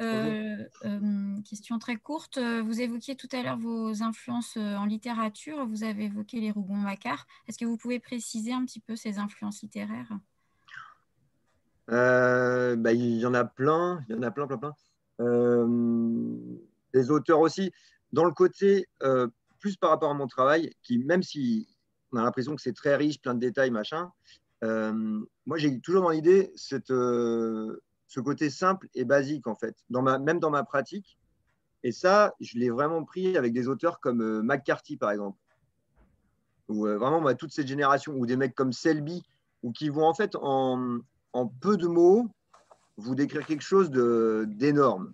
[0.00, 2.38] Euh, euh, question très courte.
[2.38, 5.66] Vous évoquiez tout à l'heure vos influences euh, en littérature.
[5.66, 7.26] Vous avez évoqué les Rougon-Macquart.
[7.48, 10.16] Est-ce que vous pouvez préciser un petit peu ces influences littéraires?
[11.88, 14.04] Bah, Il y en a plein.
[14.08, 14.74] Il y en a plein, plein, plein.
[16.94, 17.72] les auteurs aussi.
[18.12, 18.86] Dans le côté,
[19.58, 21.66] plus par rapport à mon travail, qui, même si
[22.12, 24.12] on a l'impression que c'est très riche, plein de détails, machin,
[24.62, 26.92] moi j'ai toujours dans l'idée cette
[28.14, 31.18] ce côté simple et basique, en fait, même dans ma pratique.
[31.82, 35.36] Et ça, je l'ai vraiment pris avec des auteurs comme euh, McCarthy, par exemple.
[36.68, 39.24] Ou euh, vraiment, moi, toute cette génération, ou des mecs comme Selby,
[39.64, 41.00] ou qui vont, en fait, en,
[41.32, 42.28] en peu de mots,
[42.98, 45.12] vous décrire quelque chose d'énorme.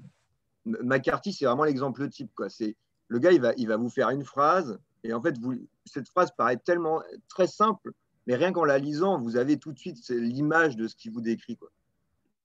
[0.67, 2.31] McCarthy, c'est vraiment l'exemple type.
[2.35, 2.49] Quoi.
[3.09, 5.55] Le gars, il va, il va vous faire une phrase, et en fait, vous,
[5.87, 7.93] cette phrase paraît tellement très simple,
[8.27, 11.23] mais rien qu'en la lisant, vous avez tout de suite l'image de ce qu'il vous
[11.23, 11.57] décrit.
[11.57, 11.71] Quoi.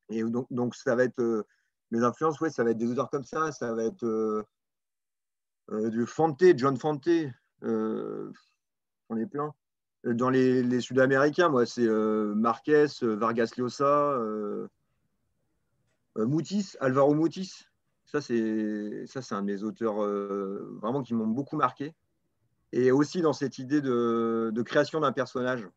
[0.09, 1.43] Et donc, ça va être euh,
[1.91, 4.43] mes influences, ouais, ça va être des auteurs comme ça, ça va être euh,
[5.71, 7.09] euh, du Fante, John Fante,
[7.61, 9.53] on est plein.
[10.03, 14.19] Dans les, Sud-Américains, moi, c'est Marquez, Vargas Llosa,
[16.15, 17.65] Moutis, Alvaro Moutis.
[18.05, 21.95] Ça, c'est ça, c'est un de mes auteurs vraiment qui m'ont beaucoup marqué.
[22.71, 25.67] Et aussi dans cette idée de création d'un personnage.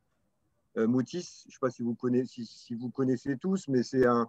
[0.78, 4.28] Euh, Moutis, je ne sais pas si vous, connaissez, tous, mais c'est un,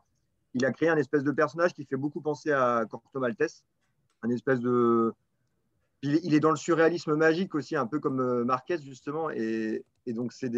[0.54, 3.64] il a créé un espèce de personnage qui fait beaucoup penser à Corto Maltese,
[4.24, 5.14] un espèce de,
[6.02, 10.34] il, est dans le surréalisme magique aussi, un peu comme euh, Marquez justement, et, donc
[10.34, 10.50] c'est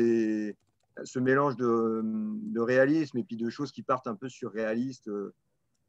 [1.03, 5.09] ce mélange de, réalisme et puis de choses qui partent un peu surréalistes.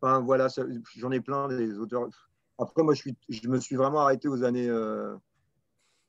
[0.01, 0.49] Enfin voilà,
[0.97, 2.09] j'en ai plein des auteurs.
[2.59, 5.15] Après moi je, me suis vraiment arrêté aux années euh,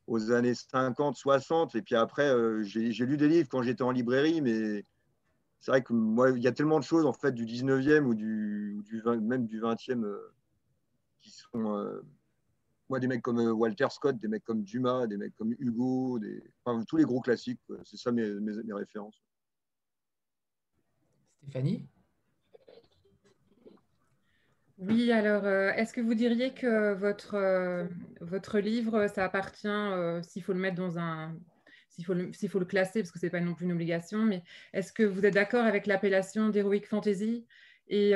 [0.07, 1.75] aux années 50, 60.
[1.75, 4.85] Et puis après, euh, j'ai lu des livres quand j'étais en librairie, mais
[5.59, 8.15] c'est vrai que moi, il y a tellement de choses en fait du 19e ou
[8.15, 10.33] du, du 20, même du 20e euh,
[11.21, 11.77] qui sont.
[11.77, 12.01] Euh,
[12.89, 16.19] moi, des mecs comme Walter Scott, des mecs comme Dumas, des mecs comme Hugo,
[16.87, 17.61] tous les gros classiques.
[17.85, 19.23] C'est ça mes références.
[21.43, 21.87] Stéphanie?
[24.79, 27.85] Oui, alors, euh, est-ce que vous diriez que votre, euh,
[28.21, 31.35] votre livre, ça appartient, euh, s'il faut le mettre dans un...
[31.89, 34.17] S'il faut, le, faut le classer, parce que ce n'est pas non plus une obligation,
[34.17, 34.41] mais
[34.73, 37.45] est-ce que vous êtes d'accord avec l'appellation d'Heroic Fantasy?
[37.87, 38.13] Et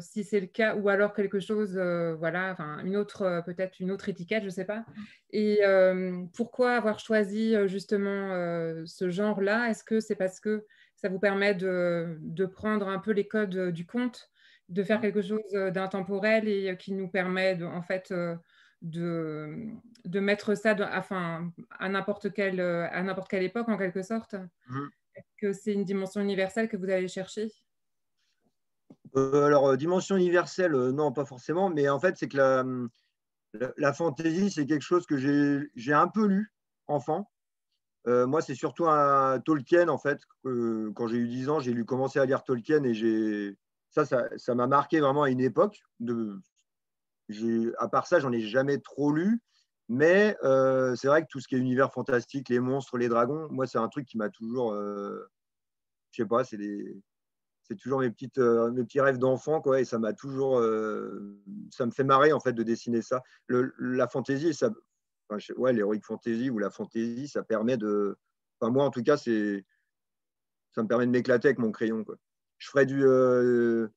[0.00, 4.08] si c'est le cas, ou alors quelque chose, voilà, enfin, une autre, peut-être une autre
[4.08, 4.84] étiquette, je ne sais pas.
[5.32, 5.62] Et
[6.32, 8.28] pourquoi avoir choisi justement
[8.86, 9.68] ce genre-là?
[9.68, 13.72] Est-ce que c'est parce que ça vous permet de, de, prendre un peu les codes
[13.72, 14.30] du conte
[14.68, 18.36] de faire quelque chose euh, d'intemporel et euh, qui nous permet de, en fait euh,
[18.82, 19.66] de,
[20.04, 24.34] de mettre ça enfin, à n'importe quelle, à n'importe quelle époque en quelque sorte
[24.68, 24.86] mmh.
[25.16, 27.50] Est-ce que c'est une dimension universelle que vous allez chercher?
[29.16, 32.64] Alors, dimension universelle, non, pas forcément, mais en fait, c'est que la,
[33.76, 35.16] la, fantaisie, c'est quelque chose que
[35.74, 36.52] j'ai un peu lu
[36.86, 37.28] enfant.
[38.06, 40.20] moi, c'est surtout un Tolkien, en fait.
[40.44, 43.58] quand j'ai eu 10 ans, j'ai lu commencé à lire Tolkien et j'ai
[44.04, 45.80] ça, ça m'a marqué vraiment à une époque.
[47.78, 49.40] À part ça, j'en ai jamais trop lu.
[49.88, 53.48] Mais euh, c'est vrai que tout ce qui est univers fantastique, les monstres, les dragons,
[53.50, 54.72] moi, c'est un truc qui m'a toujours.
[54.72, 55.30] Euh,
[56.10, 56.58] je sais pas, c'est
[57.62, 60.62] c'est toujours mes, petites, euh, mes petits rêves d'enfant, quoi, et ça m'a toujours,
[61.70, 63.22] ça me fait marrer en fait de dessiner ça.
[63.48, 64.70] La fantaisie, ça,
[65.56, 68.16] ouais, l'heroic fantasy ou la fantaisie, ça permet de,
[68.58, 69.66] enfin moi en tout cas, c'est,
[70.70, 72.16] ça me permet de m'éclater avec mon crayon, quoi
[72.58, 73.88] je ferais du, euh,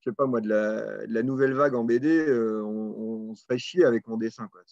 [0.00, 3.84] je sais pas moi, de la, nouvelle vague en BD, euh, on, se ferait chier
[3.84, 4.48] avec mon dessin.
[4.48, 4.62] Quoi.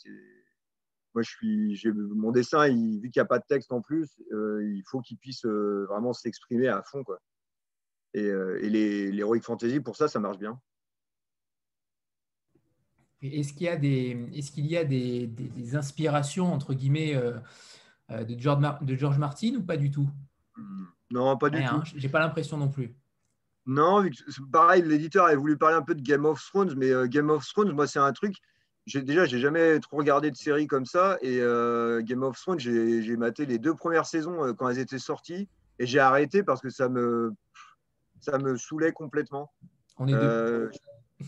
[1.15, 4.67] Moi, je suis, mon dessin, vu qu'il n'y a pas de texte en plus, euh,
[4.67, 7.05] il faut qu'il puisse vraiment s'exprimer à fond.
[7.05, 7.21] Quoi.
[8.15, 10.59] Et, et les, l'Heroic Fantasy, pour ça, ça marche bien.
[13.23, 17.15] Est-ce qu'il y a des, est-ce qu'il y a des, des, inspirations, entre guillemets,
[18.11, 20.09] de, George, de George Martin ou pas du tout?
[21.11, 21.83] Non, pas du tout.
[21.97, 22.95] J'ai pas l'impression non plus.
[23.67, 24.05] Non,
[24.53, 27.45] pareil, l'éditeur avait voulu parler un peu de Game of Thrones, mais euh, Game of
[27.45, 28.37] Thrones, moi, c'est un truc.
[28.87, 31.19] Déjà, j'ai jamais trop regardé de séries comme ça.
[31.21, 35.01] Et euh, Game of Thrones, j'ai maté les deux premières saisons euh, quand elles étaient
[35.01, 35.49] sorties.
[35.81, 37.33] Et j'ai arrêté parce que ça me,
[38.21, 39.51] ça me saoulait complètement.
[39.99, 40.71] On est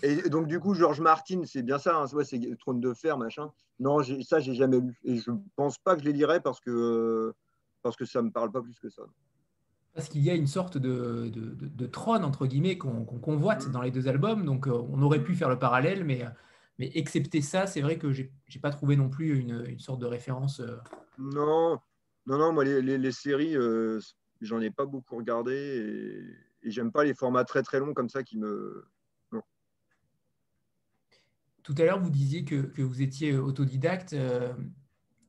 [0.02, 3.50] Et donc, du coup, George Martin, c'est bien ça, hein, c'est Trône de Fer, machin.
[3.80, 4.96] Non, ça, j'ai jamais lu.
[5.02, 7.34] Et je pense pas que je les lirai parce que,
[7.82, 9.02] parce que ça me parle pas plus que ça
[9.94, 13.72] parce qu'il y a une sorte de, de, trône, entre guillemets, qu'on convoite mm.
[13.72, 14.44] dans les deux albums.
[14.44, 16.24] Donc, euh, on aurait pu faire le parallèle, mais,
[16.78, 20.00] mais excepté ça, c'est vrai que je n'ai pas trouvé non plus une, une sorte
[20.00, 20.60] de référence.
[20.60, 20.76] Euh.
[21.18, 21.78] Non,
[22.26, 24.00] non, non, moi, les, les, séries, euh,
[24.40, 25.54] j'en ai pas beaucoup regardé.
[26.62, 28.86] Et, j'aime pas les formats très très longs comme ça qui me.
[31.62, 34.14] Tout à l'heure, vous disiez que, vous étiez autodidacte.
[34.14, 34.52] Euh,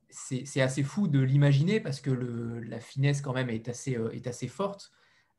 [0.09, 4.27] c'est assez fou de l'imaginer parce que la finesse quand même est assez, euh, est
[4.27, 4.91] assez forte.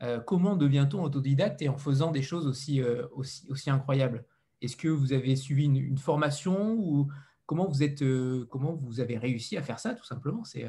[0.02, 4.24] Euh, comment devient-on autodidacte et en faisant des choses aussi, aussi, aussi incroyables?
[4.62, 7.10] Est-ce que vous avez suivi une, formation ou
[7.46, 8.04] comment vous, êtes,
[8.48, 10.44] comment vous avez réussi à faire ça tout simplement?
[10.44, 10.66] C'est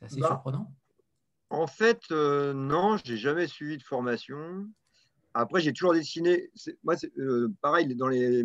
[0.00, 0.74] assez bah, surprenant.
[1.52, 4.66] En fait, euh, non, je n'ai jamais suivi de formation.
[5.34, 6.50] Après, j'ai toujours dessiné.
[6.82, 8.44] Moi, euh, pareil, dans les,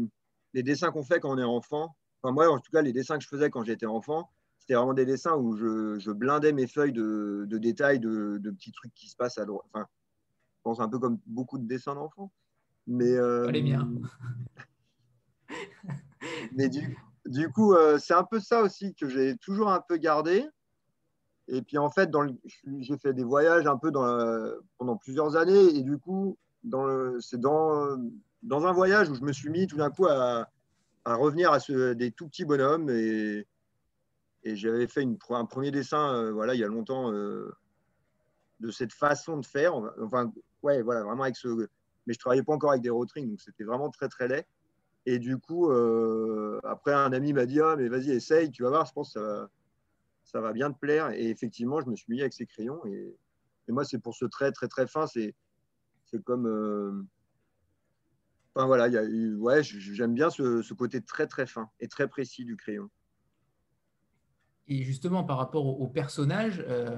[0.53, 3.23] dessins qu'on fait quand on est enfant, enfin, moi, en tout cas, les dessins que
[3.23, 7.47] je faisais quand j'étais enfant, c'était vraiment des dessins où je, blindais mes feuilles de,
[7.49, 9.65] détails, de, petits trucs qui se passent à droite.
[9.73, 9.87] Enfin,
[10.57, 12.31] je pense un peu comme beaucoup de dessins d'enfants.
[12.85, 13.89] Mais, euh, les miens.
[16.53, 20.45] mais du, du coup, c'est un peu ça aussi que j'ai toujours un peu gardé.
[21.49, 22.09] Et puis en fait,
[22.79, 23.91] j'ai fait des voyages un peu
[24.77, 25.75] pendant plusieurs années.
[25.75, 26.37] Et du coup,
[27.19, 27.97] c'est dans,
[28.43, 30.49] dans un voyage où je me suis mis tout d'un coup à,
[31.15, 32.89] revenir à ce, des tout petits bonhommes.
[32.89, 33.47] Et,
[34.43, 37.51] et j'avais fait une, un premier dessin euh, voilà, il y a longtemps euh,
[38.59, 39.75] de cette façon de faire.
[40.01, 40.31] Enfin,
[40.63, 41.47] ouais, voilà, vraiment avec ce.
[42.05, 44.45] Mais je travaillais pas encore avec des rotrings, donc c'était vraiment très très laid.
[45.05, 48.69] Et du coup, euh, après, un ami m'a dit Ah, mais vas-y, essaye, tu vas
[48.69, 49.49] voir, je pense que ça va
[50.23, 51.11] ça va bien te plaire.
[51.11, 52.85] Et effectivement, je me suis mis avec ces crayons.
[52.85, 53.15] Et,
[53.69, 55.07] moi, c'est pour ce trait très très fin.
[55.07, 55.33] C'est
[56.23, 57.07] comme.
[58.57, 62.57] Enfin voilà, y ouais, j'aime bien ce, côté très très fin et très précis du
[62.57, 62.89] crayon.
[64.67, 66.97] Et justement, par rapport au, personnage, euh,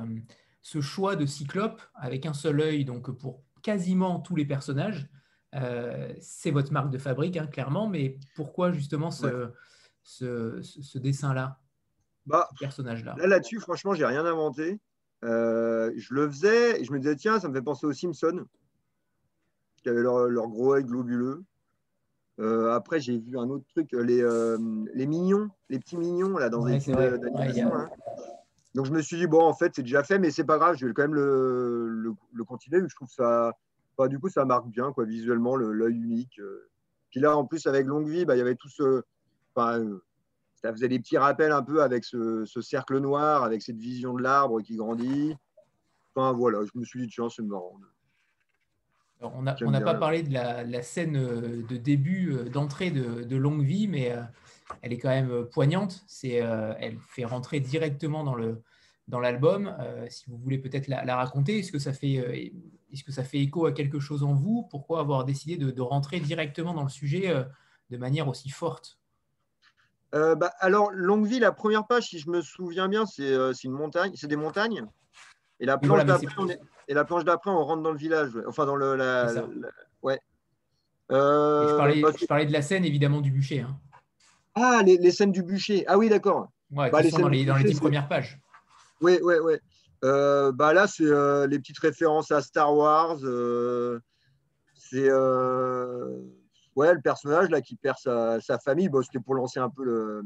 [0.61, 5.09] ce choix de Cyclope avec un seul œil, donc pour quasiment tous les personnages,
[5.53, 7.89] euh, c'est votre marque de fabrique, hein, clairement.
[7.89, 9.51] Mais pourquoi justement ce,
[10.01, 11.59] ce dessin-là
[12.25, 13.15] bah, personnage-là?
[13.17, 14.79] Là, là-dessus, franchement, j'ai rien inventé.
[15.25, 18.45] Euh, je le faisais et je me disais, tiens, ça me fait penser aux Simpsons,
[19.83, 21.43] qui avaient leur, gros œil globuleux.
[22.39, 24.57] Euh, après, j'ai vu un autre truc, les, euh,
[24.93, 27.73] les mignons, les petits mignons là, dans les films d'animation.
[27.73, 27.89] Hein.
[28.75, 30.77] Donc, je me suis dit, bon, en fait, c'est déjà fait, mais c'est pas grave,
[30.77, 32.81] je vais quand même le, le, continuer.
[32.87, 33.53] Je trouve ça,
[33.97, 36.39] bah, du coup, ça marque bien, quoi, visuellement, l'œil unique.
[37.09, 39.03] Puis là, en plus, avec Longue Vie, bah, il y avait tout ce.
[39.53, 39.83] Enfin,
[40.61, 44.21] ça faisait des petits rappels un peu avec ce, cercle noir, avec cette vision de
[44.21, 45.35] l'arbre qui grandit.
[46.13, 47.79] Enfin voilà, je me suis dit, tiens, c'est marrant.
[49.21, 53.87] On n'a pas parlé de la, scène euh, de début, euh, d'entrée de, Longue Vie,
[53.87, 54.21] mais euh,
[54.81, 56.03] elle est quand même poignante.
[56.07, 56.35] C'est,
[56.79, 58.61] elle fait rentrer directement dans le
[59.07, 59.75] dans l'album.
[60.09, 62.53] si vous voulez peut-être la, raconter, est-ce que ça fait
[62.93, 64.67] est-ce que ça fait écho à quelque chose en vous?
[64.69, 67.33] Pourquoi avoir décidé de rentrer directement dans le sujet
[67.89, 68.99] de manière aussi forte?
[70.11, 74.27] Bah, alors, Longueville, la première page, si je me souviens bien, c'est une montagne, c'est
[74.27, 74.85] des montagnes.
[75.59, 76.47] Et la planche d'après, on,
[76.95, 78.31] rentre dans le village.
[78.47, 78.95] Enfin, dans le.
[78.95, 79.31] La,
[80.01, 80.19] ouais.
[81.11, 83.61] Euh, je, parlais, de la scène, évidemment, du bûcher.
[83.61, 83.77] Hein.
[84.55, 85.83] Ah, les, scènes du bûcher.
[85.87, 86.51] Ah oui, d'accord.
[86.71, 88.39] Ouais, bah, les dans, les, dans les dix premières pages.
[89.01, 89.53] Oui, oui, oui.
[90.01, 91.03] bah là, c'est
[91.47, 93.17] les petites références à Star Wars.
[94.75, 95.09] c'est
[96.75, 100.23] ouais, le personnage là qui perd sa, famille, bon, c'était pour lancer un peu le,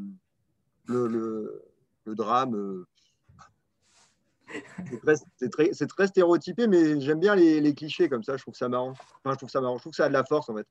[0.86, 1.64] le,
[2.06, 2.86] le, drame.
[5.38, 8.38] C'est très, très, stéréotypé, mais j'aime bien les, les, clichés comme ça.
[8.38, 8.92] Je trouve ça marrant.
[8.92, 9.78] Enfin, je trouve ça marrant.
[9.78, 10.68] Je trouve que ça a de la force en fait.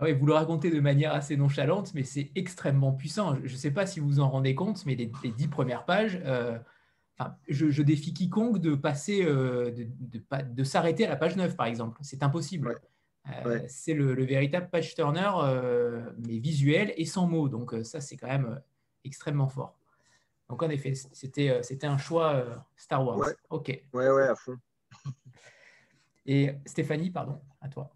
[0.00, 3.34] Ah oui, vous le racontez de manière assez nonchalante, mais c'est extrêmement puissant.
[3.42, 6.20] Je ne sais pas si vous vous en rendez compte, mais les, dix premières pages,
[6.24, 6.56] euh,
[7.18, 10.22] enfin, je, défie quiconque de passer, euh, de, de,
[10.54, 11.98] de s'arrêter à la page 9, par exemple.
[12.02, 12.80] C'est impossible.
[13.44, 15.30] Euh, c'est le, véritable page turner,
[16.16, 17.48] mais visuel et sans mots.
[17.48, 18.60] Donc ça, c'est quand même
[19.04, 19.77] extrêmement fort.
[20.48, 22.44] Donc en effet, c'était, c'était un choix
[22.76, 23.28] Star Wars.
[23.50, 23.68] Ok.
[23.92, 24.56] Ouais, ouais, à fond.
[26.26, 27.90] et Stéphanie, pardon, à toi.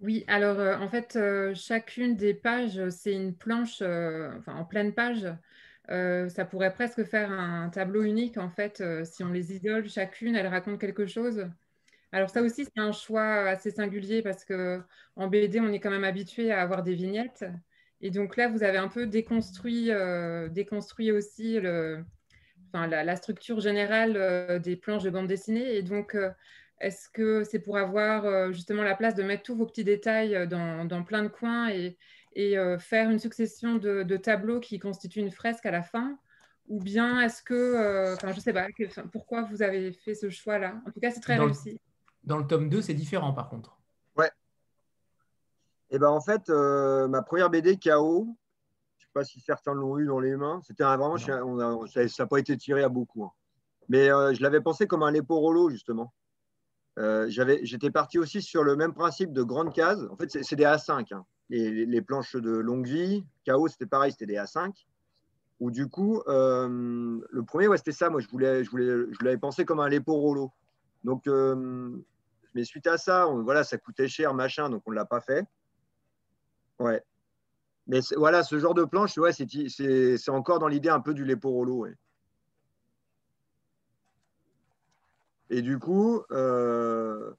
[0.00, 1.18] Oui, alors en fait,
[1.54, 5.26] chacune des pages, c'est une planche enfin, en pleine page.
[5.88, 8.82] ça pourrait presque faire un tableau unique en fait.
[9.04, 11.48] si on les idole chacune, elle raconte quelque chose.
[12.14, 14.80] Alors ça aussi, c'est un choix assez singulier parce que
[15.16, 17.44] en BD, on est quand même habitué à avoir des vignettes.
[18.04, 22.04] Et donc là, vous avez un peu déconstruit, euh, déconstruit aussi le,
[22.68, 25.74] enfin, la, structure générale euh, des planches de bande dessinée.
[25.76, 26.30] Et donc, euh,
[26.80, 31.02] est-ce que c'est pour avoir justement la place de mettre tous vos petits détails dans,
[31.02, 31.96] plein de coins et,
[32.78, 36.18] faire une succession de, tableaux qui constituent une fresque à la fin?
[36.68, 38.66] Ou bien est-ce que, enfin, je sais pas,
[39.12, 40.74] pourquoi vous avez fait ce choix-là?
[40.86, 41.80] En tout cas, c'est très réussi.
[42.22, 43.78] Dans le tome 2, c'est différent par contre.
[45.90, 48.24] Et eh ben en fait, euh, ma première BD KO,
[48.96, 52.26] je ne sais pas si certains l'ont eu dans les mains, c'était vraiment, ça n'a
[52.26, 53.24] pas été tiré à beaucoup.
[53.24, 53.30] Hein.
[53.88, 56.12] Mais euh, je l'avais pensé comme un Leporolo, justement.
[56.96, 60.08] J'étais parti aussi sur le même principe de grande case.
[60.10, 61.14] En fait, c'est des A5.
[61.14, 61.24] Hein.
[61.50, 63.24] Les, les, planches de longue vie.
[63.44, 64.72] Chaos, c'était pareil, c'était des A5.
[65.60, 68.08] Ou du coup, le premier, ouais, c'était ça.
[68.08, 70.50] Moi, je voulais, je voulais, je l'avais pensé comme un Lepo Rollo.
[71.04, 71.28] Donc,
[72.54, 75.44] mais suite à ça, voilà, ça coûtait cher, machin, donc on ne l'a pas fait.
[76.78, 77.02] Ouais.
[77.86, 81.80] Mais voilà, ce genre de planche, ouais, c'est encore dans l'idée un peu du Leporolo.
[81.80, 81.94] Ouais.
[85.50, 87.32] Et du coup, euh,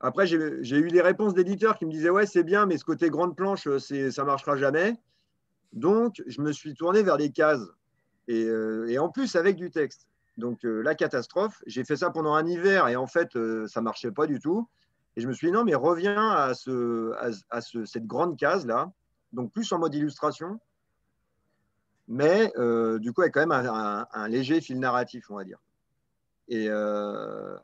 [0.00, 3.10] après, j'ai eu des réponses d'éditeurs qui me disaient Ouais, c'est bien, mais ce côté
[3.10, 4.96] grande planche, ça ne marchera jamais.
[5.72, 7.66] Donc, je me suis tourné vers des cases.
[8.28, 10.06] Et, euh, et en plus, avec du texte.
[10.36, 11.62] Donc, euh, la catastrophe.
[11.66, 14.68] J'ai fait ça pendant un hiver et en fait, ça ne marchait pas du tout.
[15.16, 17.12] Et je me suis dit Non, mais reviens à, ce,
[17.50, 18.92] à cette grande case-là
[19.34, 20.58] donc plus en mode illustration,
[22.08, 25.58] mais euh, du coup avec quand même un, léger fil narratif, on va dire.
[26.48, 27.56] Et, euh,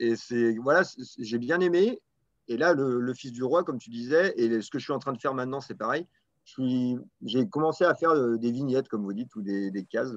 [0.00, 0.82] et c'est voilà,
[1.18, 2.00] j'ai bien aimé.
[2.48, 4.98] Et là, le, Fils du roi, comme tu disais, et ce que je suis en
[4.98, 6.06] train de faire maintenant, c'est pareil.
[6.44, 10.12] J'ai commencé à faire euh, des vignettes, comme vous dites, ou des, cases.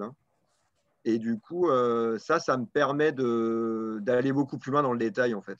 [1.05, 1.69] Et du coup,
[2.19, 5.59] ça, ça me permet d'aller beaucoup plus loin dans le détail, en fait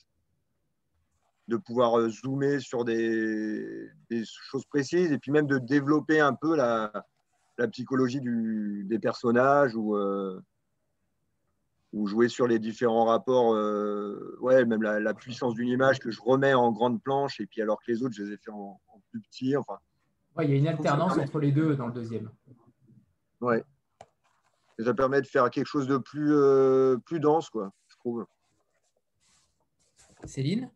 [1.48, 3.90] de pouvoir euh, zoomer sur des,
[4.22, 6.92] choses précises et puis même de développer un peu la,
[7.72, 10.40] psychologie des personnages ou, euh,
[11.92, 16.20] ou jouer sur les différents rapports, euh, ouais, même la, puissance d'une image que je
[16.22, 18.78] remets en grande planche et puis alors que les autres, je les ai fait en,
[19.10, 19.56] plus petit.
[19.56, 19.78] Enfin,
[20.40, 22.30] il y a une alternance entre les deux dans le deuxième.
[23.40, 23.64] Ouais.
[24.78, 26.34] ça permet de faire quelque chose de plus,
[27.06, 28.26] plus dense, quoi, je trouve.
[30.24, 30.70] Céline?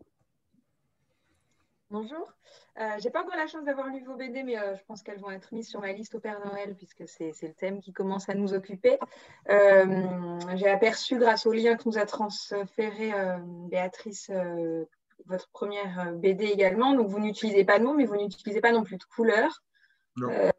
[1.93, 2.33] Bonjour.
[2.81, 5.21] Euh, j'ai pas encore la chance d'avoir lu vos BD, mais euh, je pense qu'elles
[5.21, 8.31] vont être mises sur ma liste au Père Noël, puisque c'est le thème qui commence
[8.31, 8.99] à nous occuper.
[9.51, 13.13] Euh, j'ai aperçu, grâce au lien que nous a transféré
[13.69, 14.31] Béatrice,
[15.27, 16.95] votre première BD également.
[16.95, 19.63] Donc, vous n'utilisez pas de mots, mais vous n'utilisez pas non plus de couleurs.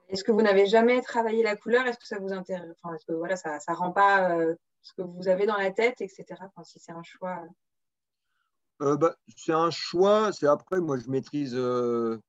[0.10, 1.88] Est-ce que vous n'avez jamais travaillé la couleur?
[1.88, 4.38] Est-ce que ça vous intéresse enfin, Est-ce que voilà, ça ne rend pas
[4.84, 6.26] ce que vous avez dans la tête, etc.
[6.42, 7.44] Enfin, si c'est un choix
[8.82, 10.32] euh, bah, c'est un choix.
[10.34, 12.20] C'est après, moi, je maîtrise euh,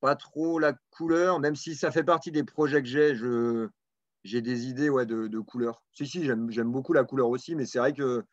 [0.00, 3.14] pas trop la couleur, même si ça fait partie des projets que j'ai.
[3.14, 3.68] Je,
[4.22, 5.82] j'ai des idées ouais, de, de couleurs.
[5.92, 8.24] Si, si, j'aime, beaucoup la couleur aussi, mais c'est vrai que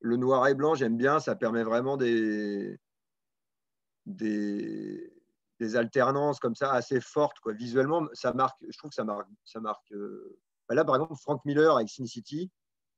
[0.00, 1.20] le noir et blanc, j'aime bien.
[1.20, 2.78] Ça permet vraiment des,
[4.06, 5.12] des,
[5.58, 7.38] des alternances comme ça assez fortes.
[7.40, 7.52] Quoi.
[7.52, 9.28] Visuellement, ça marque, je trouve que ça marque.
[9.44, 12.50] Ça marque euh, bah là, par exemple, Frank Miller avec Sin City,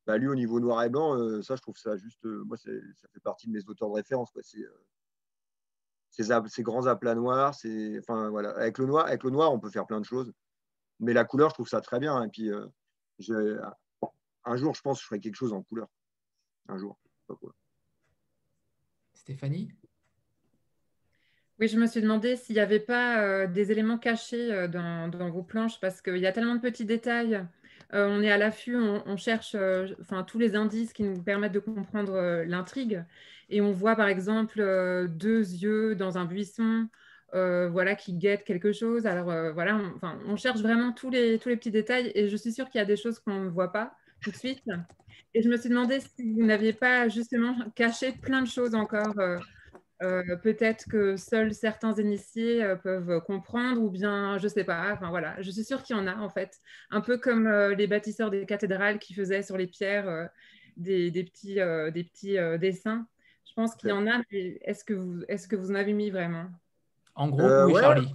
[0.07, 2.25] bah, lui, au niveau noir et blanc, euh, ça, je trouve ça juste.
[2.25, 2.71] Euh, moi, ça
[3.13, 4.31] fait partie de mes auteurs de référence.
[4.33, 4.43] Quoi.
[4.43, 4.59] C'est,
[6.25, 7.55] euh, ces, grands aplats noirs.
[7.55, 8.51] C'est, enfin, voilà.
[8.51, 10.33] avec, le noir, avec le noir, on peut faire plein de choses.
[10.99, 12.23] Mais la couleur, je trouve ça très bien.
[12.25, 12.51] Et puis,
[14.45, 15.89] un jour, je pense que je ferai quelque chose en couleur.
[16.69, 16.99] Un jour.
[19.15, 19.73] Stéphanie?
[21.61, 25.43] Oui, je me suis demandé s'il n'y avait pas des éléments cachés dans, dans, vos
[25.43, 27.47] planches parce qu'il y a tellement de petits détails
[27.95, 31.53] euh, on est à l'affût, on, cherche euh, enfin, tous les indices qui nous permettent
[31.53, 33.05] de comprendre euh, l'intrigue.
[33.51, 34.59] Et on voit par exemple
[35.11, 36.89] deux yeux dans un buisson.
[37.33, 39.07] voilà, qui guettent quelque chose.
[39.07, 42.53] Alors voilà, on, on cherche vraiment tous les, tous les petits détails et je suis
[42.53, 44.63] sûre qu'il y a des choses qu'on ne voit pas tout de suite.
[45.35, 49.15] Et je me suis demandé si vous n'aviez pas justement caché plein de choses encore
[50.03, 54.93] euh, peut-être que seuls certains initiés euh, peuvent comprendre ou bien je ne sais pas.
[54.93, 56.59] Enfin voilà, je suis sûre qu'il y en a en fait,
[56.91, 60.29] un peu comme euh, les bâtisseurs des cathédrales qui faisaient sur les pierres
[60.77, 63.07] des, petits, des petits dessins.
[63.45, 65.93] Je pense qu'il y en a, mais est-ce que vous est-ce que vous en avez
[65.93, 66.47] mis vraiment?
[67.15, 68.15] En gros, oui, Charlie.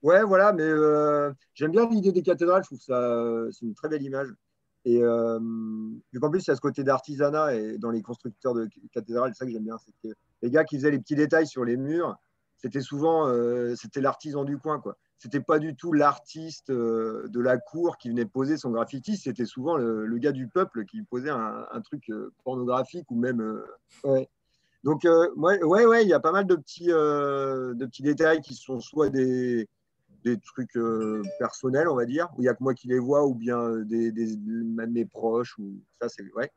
[0.00, 0.68] Ouais, voilà, mais
[1.54, 2.62] j'aime bien l'idée des cathédrales.
[2.62, 4.28] Je trouve ça c'est une très belle image.
[4.84, 8.68] Et euh, en plus, il y a ce côté d'artisanat et dans les constructeurs de
[8.92, 11.46] cathédrales, c'est ça que j'aime bien, c'est que les gars qui faisaient les petits détails
[11.46, 12.16] sur les murs,
[12.58, 14.96] c'était souvent euh, c'était l'artisan du coin, quoi.
[15.18, 19.46] C'était pas du tout l'artiste euh, de la cour qui venait poser son graffiti, c'était
[19.46, 23.62] souvent le, gars du peuple qui posait un, truc euh, pornographique ou même.
[24.04, 24.28] ouais.
[24.84, 28.54] Donc, ouais, ouais, ouais, il y a pas mal de petits, de petits détails qui
[28.54, 29.68] sont soit des,
[30.22, 30.78] des trucs
[31.40, 33.76] personnels, on va dire, où il n'y a que moi qui les vois, ou bien
[33.80, 35.58] des, des, même mes proches.
[35.58, 36.52] Ou, ça, c'est, ouais.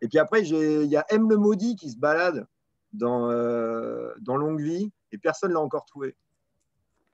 [0.00, 2.44] Et puis après, il y a M le maudit qui se balade
[2.92, 6.16] dans, euh, dans Longue Vie, et personne ne l'a encore trouvé.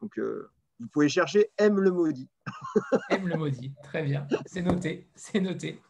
[0.01, 2.29] Donc, vous pouvez chercher M le maudit.
[3.11, 4.27] M le maudit, très bien.
[4.45, 5.81] C'est noté, c'est noté.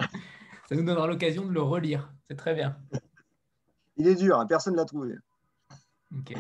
[0.68, 2.12] Ça nous donnera l'occasion de le relire.
[2.28, 2.76] C'est très bien.
[3.97, 5.14] Il est dur, hein, personne ne l'a trouvé.
[6.16, 6.34] Ok.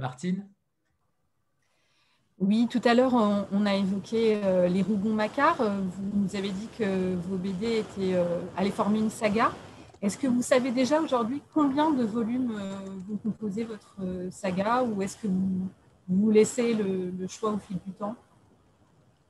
[0.00, 0.48] Martine?
[2.40, 5.60] Oui, tout à l'heure, on, a évoqué euh, les Rougon-Macquart.
[5.60, 9.52] Euh, vous nous avez dit que vos BD étaient, euh, allaient former une saga.
[10.04, 12.52] Est-ce que vous savez déjà aujourd'hui combien de volumes
[13.08, 13.96] vous composez votre
[14.30, 15.66] saga ou est-ce que vous,
[16.08, 18.14] vous laissez le, choix au fil du temps?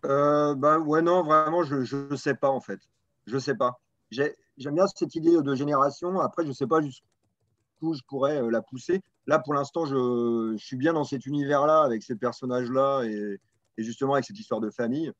[0.02, 2.80] Bah, Ouais, non, vraiment, je ne sais pas en fait.
[3.28, 3.78] Je ne sais pas.
[4.10, 6.18] J'aime bien cette idée de génération.
[6.18, 9.00] Après, je ne sais pas jusqu'où je pourrais la pousser.
[9.28, 13.38] Là, pour l'instant, je, suis bien dans cet univers-là, avec ces personnages-là et,
[13.78, 15.12] justement avec cette histoire de famille.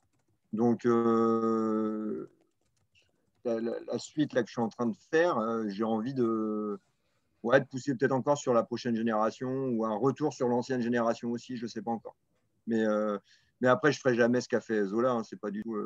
[0.52, 2.28] Donc, euh,
[3.44, 6.78] la, suite là, que je suis en train de faire, euh, j'ai envie de,
[7.42, 11.30] ouais, de pousser peut-être encore sur la prochaine génération ou un retour sur l'ancienne génération
[11.30, 12.16] aussi, je ne sais pas encore.
[12.66, 13.18] Mais, euh,
[13.60, 15.12] mais après, je ne ferai jamais ce qu'a fait Zola.
[15.12, 15.76] Hein, c'est pas du tout,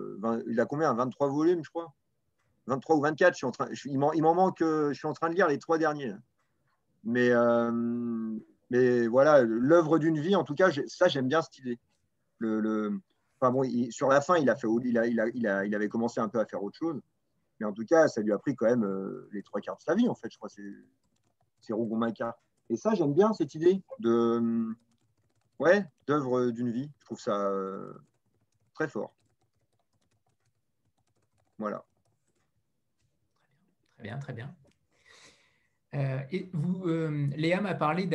[0.49, 1.93] il a combien 23 volumes, je crois?
[2.67, 3.33] 23 ou 24.
[3.33, 5.79] Je suis en train, il m'en manque, je suis en train de lire les trois
[5.79, 6.15] derniers.
[7.05, 7.31] Mais,
[8.71, 11.79] mais voilà, l'œuvre d'une vie, en tout cas, ça, j'aime bien cette.
[12.39, 13.01] Le,
[13.41, 16.21] enfin, bon, sur la fin, il, a fait, il, a, il, a, il, avait commencé
[16.21, 17.01] un peu à faire autre chose.
[17.61, 19.83] Mais en tout cas, ça lui a pris quand même euh, les trois quarts de
[19.83, 20.49] sa vie, en fait, je crois.
[21.61, 22.35] C'est Rougon-Macquart.
[22.71, 24.75] Et ça, j'aime bien cette idée de
[25.59, 26.91] ouais, d'œuvre d'une vie.
[26.99, 27.93] Je trouve ça euh,
[28.75, 29.15] très fort.
[31.59, 31.85] Voilà.
[33.97, 34.55] Très bien, très bien.
[35.95, 38.09] Euh, et vous, euh, Léa m'a parlé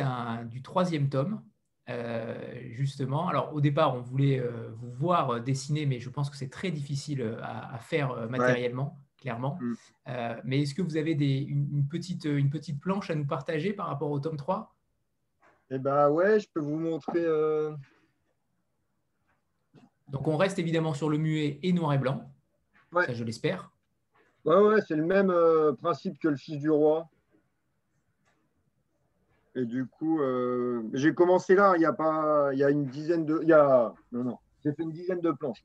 [0.46, 1.42] du troisième tome,
[1.90, 2.34] euh,
[2.70, 3.28] justement.
[3.28, 4.42] Alors, au départ, on voulait
[4.76, 9.58] vous voir dessiner, mais je pense que c'est très difficile à, faire matériellement, clairement.
[9.60, 9.74] Mm.
[10.44, 14.10] mais est-ce que vous avez une, petite, une petite planche à nous partager par rapport
[14.10, 14.74] au tome 3
[15.70, 17.24] Eh bien, ouais, je peux vous montrer.
[20.08, 22.30] Donc, on reste évidemment sur le muet et noir et blanc.
[22.92, 23.72] Ça, je l'espère.
[24.44, 25.32] Ouais, ouais, c'est le même
[25.80, 27.08] principe que le Fils du Roi.
[29.56, 32.86] Et du coup, euh, j'ai commencé là, il y a pas, il y a une
[32.86, 35.64] dizaine de, il y a, non, non, j'ai fait une dizaine de planches.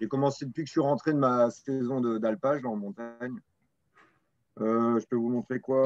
[0.00, 3.38] J'ai commencé depuis que je suis rentré de ma saison d'alpage en montagne.
[4.60, 5.84] Euh, je peux vous montrer quoi?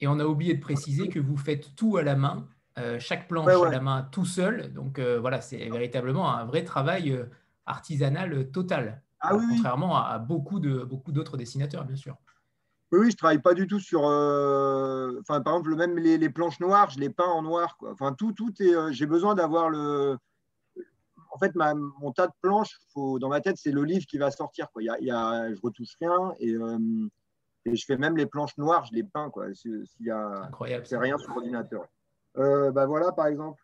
[0.00, 2.48] Et, on a oublié de préciser que vous faites tout à la main,
[2.78, 4.72] euh, chaque planche à la main tout seul.
[4.72, 7.24] Donc voilà, c'est véritablement un vrai travail
[7.66, 9.00] artisanal total.
[9.20, 12.16] Ah, oui, contrairement à, beaucoup de beaucoup d'autres dessinateurs, bien sûr.
[12.92, 14.06] Oui, oui, je travaille pas du tout sur.
[14.06, 17.78] Euh, enfin, par exemple, même les, planches noires, je les peins en noir.
[17.78, 17.92] Quoi.
[17.92, 18.74] Enfin, tout, tout est.
[18.74, 20.18] Euh, j'ai besoin d'avoir le.
[21.34, 24.18] En fait, ma, mon tas de planches, faut, dans ma tête, c'est le livre qui
[24.18, 24.70] va sortir.
[24.70, 24.82] Quoi.
[24.82, 26.78] Y a, je retouche rien et, euh,
[27.64, 29.30] et, je fais même les planches noires, je les peins.
[29.30, 29.54] Quoi.
[29.54, 30.86] S'il y a, Incroyable.
[30.86, 31.86] C'est rien sur ordinateur.
[32.34, 33.62] bah voilà, par exemple.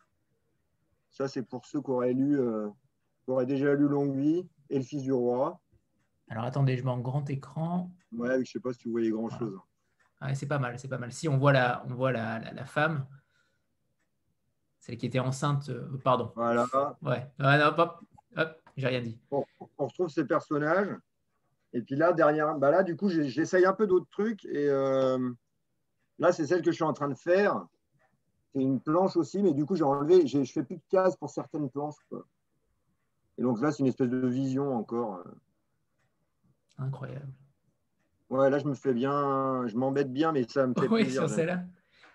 [1.10, 2.38] Ça, c'est pour ceux qui auraient lu,
[3.24, 5.60] qui auraient déjà lu Longue Vie et Le Fils du Roi.
[6.30, 7.90] Alors attendez, je mets en grand écran.
[8.12, 9.58] Ouais, je ne sais pas si vous voyez grand chose.
[10.34, 11.12] c'est pas mal, c'est pas mal.
[11.12, 13.06] Si on voit la, on voit la, la, femme,
[14.88, 16.32] celle qui était enceinte, euh, pardon.
[16.34, 16.66] Voilà.
[17.02, 18.00] Ouais, ah, hop,
[18.36, 19.20] hop, j'ai rien dit.
[19.30, 19.44] on
[19.78, 20.96] retrouve ces personnages.
[21.74, 24.46] Et puis là, derrière, bah là, du coup, j'essaye un peu d'autres trucs.
[24.46, 25.30] Et euh,
[26.18, 27.66] là, c'est celle que je suis en train de faire.
[28.54, 31.28] C'est une planche aussi, mais du coup, j'ai enlevé, je fais plus de cases pour
[31.28, 31.96] certaines planches.
[33.36, 35.16] Et donc là, c'est une espèce de vision encore.
[35.16, 35.30] Euh.
[36.78, 37.28] Incroyable.
[38.30, 41.28] Ouais, là, je me fais bien, je m'embête bien, mais ça me fait oui, sur
[41.28, 41.64] celle-là.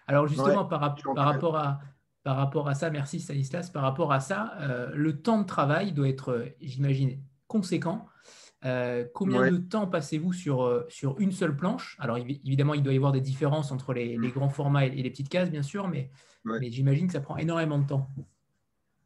[0.07, 1.79] Alors, justement, par, rapport à,
[2.23, 5.91] par rapport à ça, merci Stanislas, par rapport à ça, euh, le temps de travail
[5.91, 8.07] doit être, euh, j'imagine, conséquent.
[8.65, 11.97] Euh, combien de temps passez-vous sur, sur une seule planche?
[11.99, 15.09] Alors, évidemment, il doit y avoir des différences entre les, les grands formats et, les
[15.09, 16.09] petites cases, bien sûr, mais,
[16.45, 18.07] mais j'imagine que ça prend énormément de temps.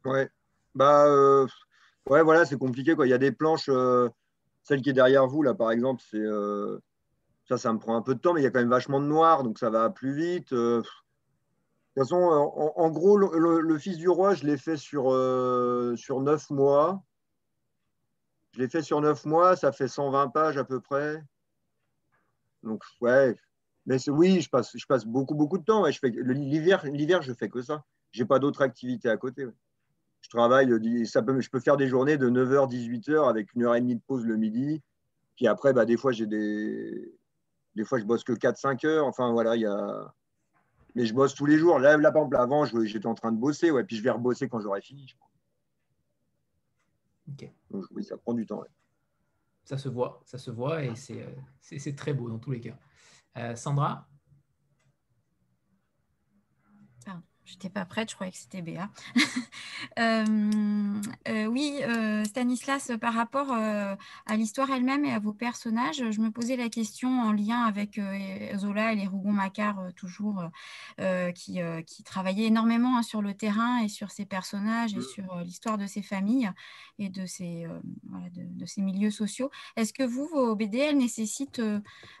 [0.04, 0.28] Ouais,
[0.76, 1.44] bah,
[2.08, 2.94] ouais, voilà, c'est compliqué.
[2.94, 3.08] Quoi.
[3.08, 3.68] Il y a des planches
[4.62, 6.24] celle qui est derrière vous, là, par exemple, c'est
[7.48, 9.00] ça, ça me prend un peu de temps, mais il y a quand même vachement
[9.00, 10.54] de noir, donc ça va plus vite.
[11.98, 16.20] Euh, toute façon, en, gros, le, Fils du Roi, je l'ai fait sur, euh, sur
[16.20, 17.02] 9 mois.
[18.52, 21.22] Je l'ai fait sur 9 mois, ça fait 120 pages à peu près.
[22.62, 23.36] Donc, ouais.
[23.86, 25.84] Mais oui, je passe, je passe beaucoup, beaucoup de temps.
[26.02, 26.82] L'hiver,
[27.22, 27.84] je fais que ça.
[28.12, 29.46] Je n'ai pas d'autres activités à côté
[30.20, 33.80] je travaille, euh, je peux faire des journées de 9h, 18h avec une heure et
[33.80, 34.82] demie de pause le midi.
[35.36, 37.14] Puis après, bah, des fois, j'ai des,
[37.74, 39.06] des fois, je bosse que 4-5 heures.
[39.06, 40.12] Enfin, voilà, il y a.
[40.98, 41.78] Mais je bosse tous les jours.
[41.78, 43.70] Là, là par exemple, avant, j'étais en train de bosser.
[43.70, 45.06] Ouais, puis je vais rebosser quand j'aurai fini.
[47.30, 47.48] Ok.
[47.70, 48.64] Donc, oui, ça prend du temps.
[49.62, 52.76] Ça se voit, ça se voit et c'est très beau dans tous les cas.
[53.36, 54.08] Euh, Sandra?
[57.48, 58.90] J'étais pas prête, je croyais que c'était Béa.
[61.48, 61.80] oui,
[62.26, 67.22] Stanislas, par rapport à l'histoire elle-même et à vos personnages, je me posais la question
[67.22, 67.98] en lien avec
[68.54, 70.44] Zola et les Rougon-Macquart, toujours,
[71.34, 75.78] qui, qui, travaillaient énormément hein, sur le terrain et sur ces personnages et sur l'histoire
[75.78, 76.50] de ces familles
[76.98, 77.66] et de ces
[78.76, 79.50] milieux sociaux.
[79.76, 81.62] Est-ce que vous, vos BD, elles nécessitent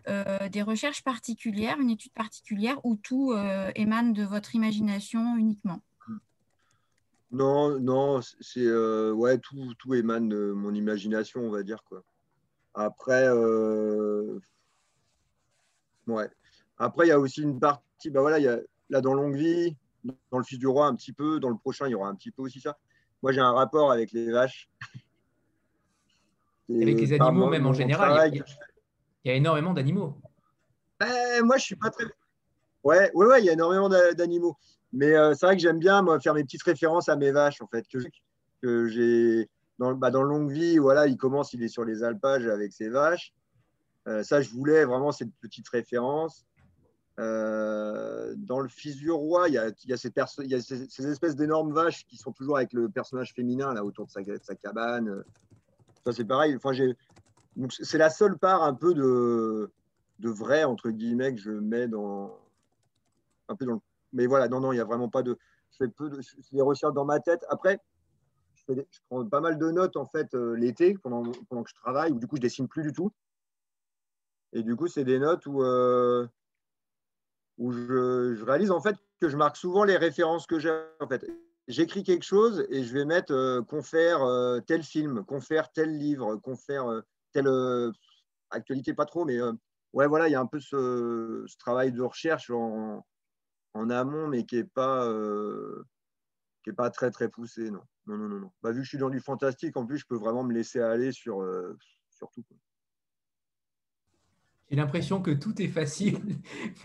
[0.06, 3.34] des recherches particulières, une étude particulière, ou tout
[3.74, 5.80] émane de votre imagination uniquement
[7.30, 12.02] Non, non, c'est euh, ouais, tout, tout, émane de mon imagination, on va dire quoi.
[12.74, 14.38] Après, euh,
[16.06, 16.28] ouais.
[16.78, 18.58] Après, il y a aussi une partie, bah voilà, il y a
[18.90, 21.86] là dans Longue Vie, dans le Fils du Roi un petit peu, dans le prochain,
[21.86, 22.78] il y aura un petit peu aussi ça.
[23.22, 24.68] Moi, j'ai un rapport avec les vaches.
[26.70, 28.32] avec les animaux, même en général.
[29.24, 30.16] Il y, a, énormément d'animaux.
[31.00, 32.04] Ben, moi, je suis pas très.
[32.84, 34.56] Ouais, ouais, ouais, il y a énormément d'animaux.
[34.92, 37.60] Mais euh, c'est vrai que j'aime bien moi, faire mes petites références à mes vaches,
[37.60, 37.98] en fait, que,
[38.62, 42.46] que j'ai dans, bah, dans Longue Vie, voilà, il commence, il est sur les alpages
[42.46, 43.32] avec ses vaches.
[44.06, 46.44] Euh, ça, je voulais vraiment cette petite référence.
[47.20, 51.72] Euh, dans le Fils du Roi, il y a, il y a, ces, espèces d'énormes
[51.72, 55.22] vaches qui sont toujours avec le personnage féminin là autour de sa, de sa cabane.
[56.04, 56.56] Ça, c'est pareil.
[56.56, 56.70] Enfin,
[57.68, 59.70] c'est la seule part un peu de,
[60.20, 62.38] de vrai entre guillemets que je mets dans,
[63.48, 63.80] un peu dans le...
[64.12, 65.38] Mais voilà, non, non, il n'y a vraiment pas de.
[65.70, 66.20] Je fais peu de.
[66.52, 67.44] des recherches dans ma tête.
[67.48, 67.80] Après,
[68.68, 72.12] je, prends pas mal de notes en fait euh, l'été pendant, pendant que je travaille,
[72.12, 73.12] ou du coup, je dessine plus du tout.
[74.52, 76.26] Et du coup, c'est des notes où, euh,
[77.58, 80.72] où je, je, réalise en fait que je marque souvent les références que j'ai.
[81.00, 81.26] En fait,
[81.66, 84.20] j'écris quelque chose et je vais mettre euh, confère
[84.66, 87.02] tel film, confère tel livre, confère
[87.32, 87.48] telle
[88.50, 89.38] actualité, pas trop, mais
[89.92, 93.04] ouais, voilà, il y a un peu ce, ce travail de recherche en,
[93.78, 95.84] en amont, mais qui n'est pas, euh,
[96.62, 97.70] qui est pas très très poussé.
[97.70, 98.50] Non, non, non, non.
[98.62, 100.80] Bah, vu que je suis dans du fantastique, en plus, je peux vraiment me laisser
[100.80, 101.76] aller sur, euh,
[102.10, 102.44] sur tout.
[104.70, 106.18] J'ai l'impression que tout est facile,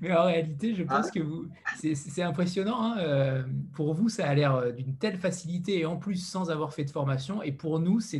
[0.00, 1.10] mais, en réalité, je pense ah.
[1.10, 2.82] que vous, c'est impressionnant.
[2.82, 6.74] Hein, euh, pour vous, ça a l'air d'une telle facilité et en plus sans avoir
[6.74, 7.40] fait de formation.
[7.40, 8.18] Et pour nous, c'est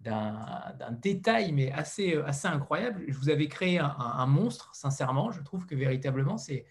[0.00, 3.04] d'un détail, mais assez, assez incroyable.
[3.08, 5.30] Je vous avais créé un, monstre, sincèrement.
[5.30, 6.66] Je trouve que véritablement, c'est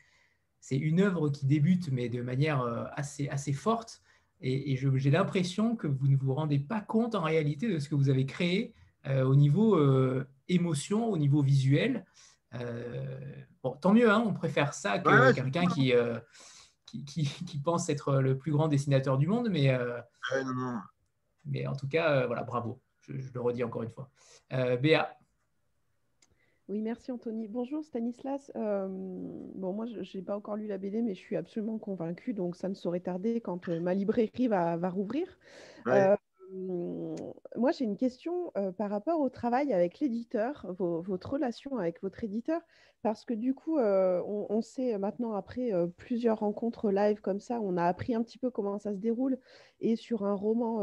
[0.62, 4.02] c'est une œuvre qui débute, mais de manière euh, assez, assez forte.
[4.42, 7.96] Et, j'ai l'impression que vous ne vous rendez pas compte en réalité de ce que
[7.96, 8.74] vous avez créé
[9.06, 12.06] euh, au niveau euh, émotion, au niveau visuel.
[13.62, 15.94] bon, tant mieux, hein, on préfère ça que quelqu'un qui,
[16.86, 19.50] qui, qui, pense être le plus grand dessinateur du monde.
[19.52, 19.78] Mais,
[21.44, 22.82] mais en tout cas, voilà, bravo.
[23.02, 24.10] Je, je, le redis encore une fois.
[24.50, 25.19] Béa,
[26.70, 27.48] oui, merci Anthony.
[27.48, 28.52] Bonjour Stanislas.
[28.56, 32.34] Euh, bon, moi, je n'ai pas encore lu la BD, mais je suis absolument convaincue,
[32.34, 35.28] donc ça ne saurait tarder quand euh, ma librairie va, rouvrir.
[35.88, 36.16] Euh,
[37.56, 42.62] moi, j'ai une question par rapport au travail avec l'éditeur, votre relation avec votre éditeur,
[43.02, 47.84] parce que du coup, on, sait maintenant, après plusieurs rencontres live comme ça, on a
[47.84, 49.38] appris un petit peu comment ça se déroule.
[49.80, 50.82] Et sur un roman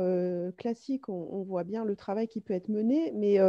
[0.57, 3.41] classique, on, on, voit bien le travail qui peut être mené, mais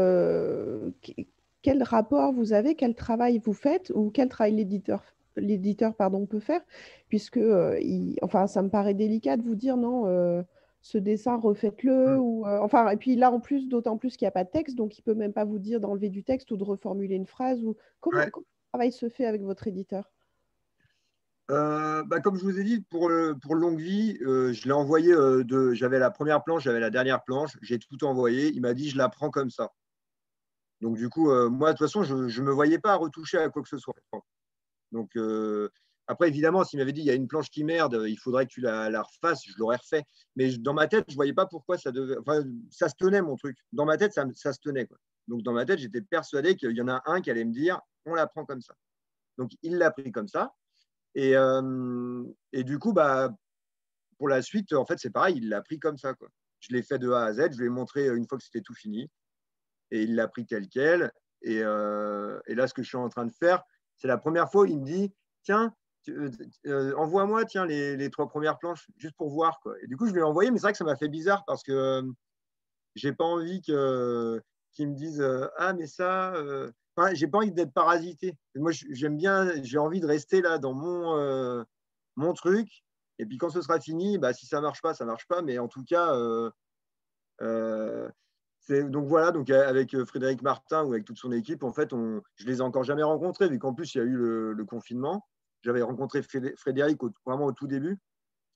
[1.67, 5.03] quel rapport vous avez, quel travail vous faites ou quel travail l'éditeur
[5.35, 6.61] l'éditeur pardon peut faire
[7.09, 7.77] puisque euh,
[8.21, 10.41] enfin ça me paraît délicat de vous dire non euh,
[10.81, 12.19] ce dessin refaites-le mmh.
[12.19, 14.49] ou euh, enfin et puis là en plus d'autant plus qu'il n'y a pas de
[14.49, 17.27] texte donc il peut même pas vous dire d'enlever du texte ou de reformuler une
[17.27, 18.31] phrase ou comment, le
[18.71, 20.09] travail se fait avec votre éditeur?
[21.49, 23.09] Bah, comme je vous ai dit, pour,
[23.41, 27.57] pour Longue Vie, je l'ai envoyé, de, j'avais la première planche, j'avais la dernière planche,
[27.61, 28.51] j'ai tout envoyé.
[28.53, 29.71] Il m'a dit, je la prends comme ça.
[30.81, 33.49] Donc, du coup, euh, moi, de toute façon, je ne me voyais pas retoucher à
[33.49, 33.95] quoi que ce soit.
[34.91, 35.69] Donc, euh,
[36.05, 38.51] après, évidemment, s'il m'avait dit il y a une planche qui merde, il faudrait que
[38.51, 40.03] tu la, refasses, je l'aurais refait.
[40.35, 42.17] Mais dans ma tête, je ne voyais pas pourquoi ça devait.
[42.19, 43.57] Enfin, ça se tenait, mon truc.
[43.73, 44.85] Dans ma tête, ça, se tenait.
[44.85, 44.97] Quoi.
[45.27, 47.81] Donc, dans ma tête, j'étais persuadé qu'il y en a un qui allait me dire
[48.05, 48.73] on la prend comme ça.
[49.37, 50.53] Donc, il l'a pris comme ça.
[51.15, 52.23] Et, euh,
[52.53, 53.33] et, du coup, bah,
[54.17, 56.13] pour la suite, en fait, c'est pareil, il l'a pris comme ça.
[56.13, 56.29] Quoi.
[56.59, 58.61] Je l'ai fait de A à Z, je lui ai montré une fois que c'était
[58.61, 59.09] tout fini
[59.91, 61.11] et il l'a pris tel quel.
[61.45, 63.63] Euh, et, là, ce que je suis en train de faire,
[63.97, 65.13] c'est la première fois il me dit
[65.43, 65.73] Tiens,
[66.09, 66.31] euh,
[66.65, 69.59] euh, envoie-moi tiens, les, trois premières planches, juste pour voir.
[69.61, 69.75] Quoi.
[69.81, 71.43] Et du coup, je lui ai envoyé, mais c'est vrai que ça m'a fait bizarre
[71.45, 72.03] parce que
[72.95, 75.23] j'ai pas envie qu'il me dise
[75.57, 76.33] Ah, mais ça.
[76.95, 78.35] Enfin, j'ai pas envie d'être parasité.
[78.55, 81.65] moi, j'aime bien, j'ai envie de rester là dans mon,
[82.15, 82.83] mon truc.
[83.19, 85.41] Et puis quand ce sera fini, bah, si ça marche pas, ça marche pas.
[85.41, 86.13] Mais en tout cas,
[88.69, 92.21] donc voilà, donc avec euh, Frédéric Martin ou avec toute son équipe, en fait, on,
[92.35, 95.25] je les ai encore jamais rencontrés, vu qu'en plus il y a eu le, confinement.
[95.61, 97.97] j'avais rencontré Frédéric vraiment au tout début,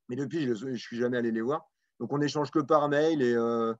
[0.09, 1.70] mais depuis, je ne suis jamais allé les voir.
[1.99, 3.74] Donc, on n'échange que par mail et, euh,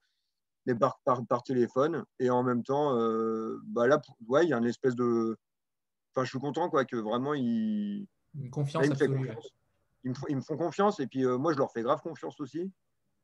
[0.80, 2.06] par, par, téléphone.
[2.20, 5.38] Et en même temps, euh, bah là, ouais, il y a une espèce de.
[6.14, 8.08] Enfin, je suis content quoi, que vraiment, ils.
[8.36, 8.86] Une confiance.
[10.04, 12.72] Ils, me font, confiance et puis moi, je leur fais grave confiance aussi.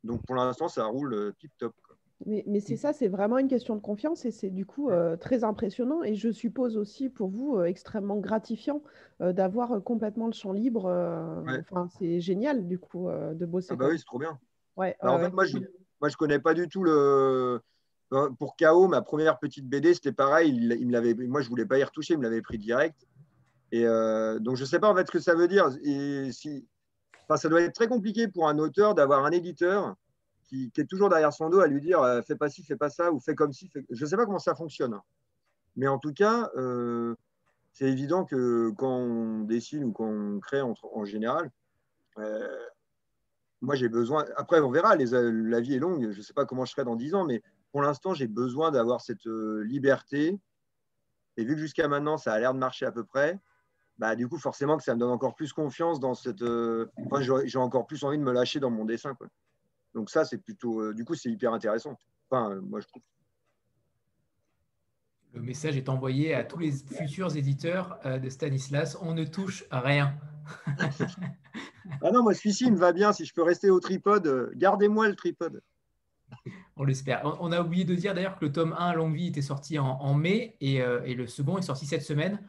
[0.04, 1.74] Donc, pour l'instant, ça roule tip top.
[2.26, 5.18] Mais, mais c'est ça, c'est vraiment une question de confiance et c'est du coup euh,
[5.18, 8.82] très impressionnant et je suppose aussi pour vous euh, extrêmement gratifiant
[9.22, 10.86] euh, d'avoir complètement le champ libre.
[11.46, 13.70] Enfin, c'est génial du coup de bosser.
[13.72, 14.40] Ah bah oui, c'est trop bien.
[14.78, 15.60] Ouais, en fait, moi je,
[16.02, 17.62] moi, je connais pas du tout le.
[18.40, 20.56] Pour KO, ma première petite BD, c'était pareil.
[20.56, 23.06] Il, il me l'avait, moi, je voulais pas y retoucher, il me l'avait pris direct.
[23.72, 25.70] Et donc, je sais pas en fait ce que ça veut dire.
[25.84, 26.66] Et si,
[27.28, 29.96] enfin, ça doit être très compliqué pour un auteur d'avoir un éditeur
[30.48, 32.90] qui, est toujours derrière son dos à lui dire euh, fais pas ci, fais pas
[32.90, 33.70] ça, ou fais comme ci.
[33.90, 34.94] Je ne sais pas comment ça fonctionne.
[34.94, 35.04] Hein.
[35.76, 37.16] Mais en tout cas, euh,
[37.74, 41.52] c'est évident que quand on dessine ou quand on crée en, général,
[42.18, 42.48] euh,
[43.62, 44.26] moi j'ai besoin.
[44.38, 46.12] Après, on verra, la vie est longue.
[46.12, 48.72] Je ne sais pas comment je serai dans 10 ans, mais pour l'instant, j'ai besoin
[48.72, 50.40] d'avoir cette liberté.
[51.36, 53.40] Et vu que jusqu'à maintenant, ça a l'air de marcher à peu près,
[54.00, 56.42] bah, du coup, forcément que ça me donne encore plus confiance dans cette.
[56.42, 59.16] Enfin, j'ai encore plus envie de me lâcher dans mon dessin.
[59.98, 61.98] Donc ça, c'est plutôt, euh, du coup, c'est hyper intéressant.
[62.30, 63.02] Enfin, euh, moi, je trouve.
[65.34, 68.96] Le message est envoyé à tous les futurs éditeurs euh, de Stanislas.
[69.02, 70.14] On ne touche à rien.
[70.68, 73.12] ah non, moi, celui-ci, il me va bien.
[73.12, 75.64] Si je peux rester au tripode, gardez-moi le tripode.
[76.76, 77.24] On l'espère.
[77.42, 80.14] On a oublié de dire d'ailleurs que le tome 1 Longue Vie était sorti en,
[80.14, 82.40] mai et, le second est sorti cette semaine.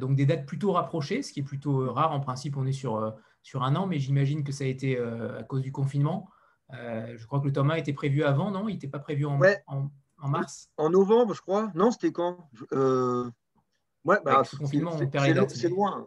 [0.00, 2.10] donc des dates plutôt rapprochées, ce qui est plutôt rare.
[2.12, 5.44] En principe, on est sur, sur un an, mais j'imagine que ça a été à
[5.44, 6.30] cause du confinement.
[6.74, 8.68] Euh, je crois que le tome 1 était prévu avant, non?
[8.68, 10.70] Il n'était pas prévu en, en, mars?
[10.76, 11.70] En novembre, je crois.
[11.74, 12.48] Non, c'était quand?
[12.72, 13.30] Euh...
[14.04, 14.96] Ouais, bah, confinement,
[15.48, 16.06] c'est loin.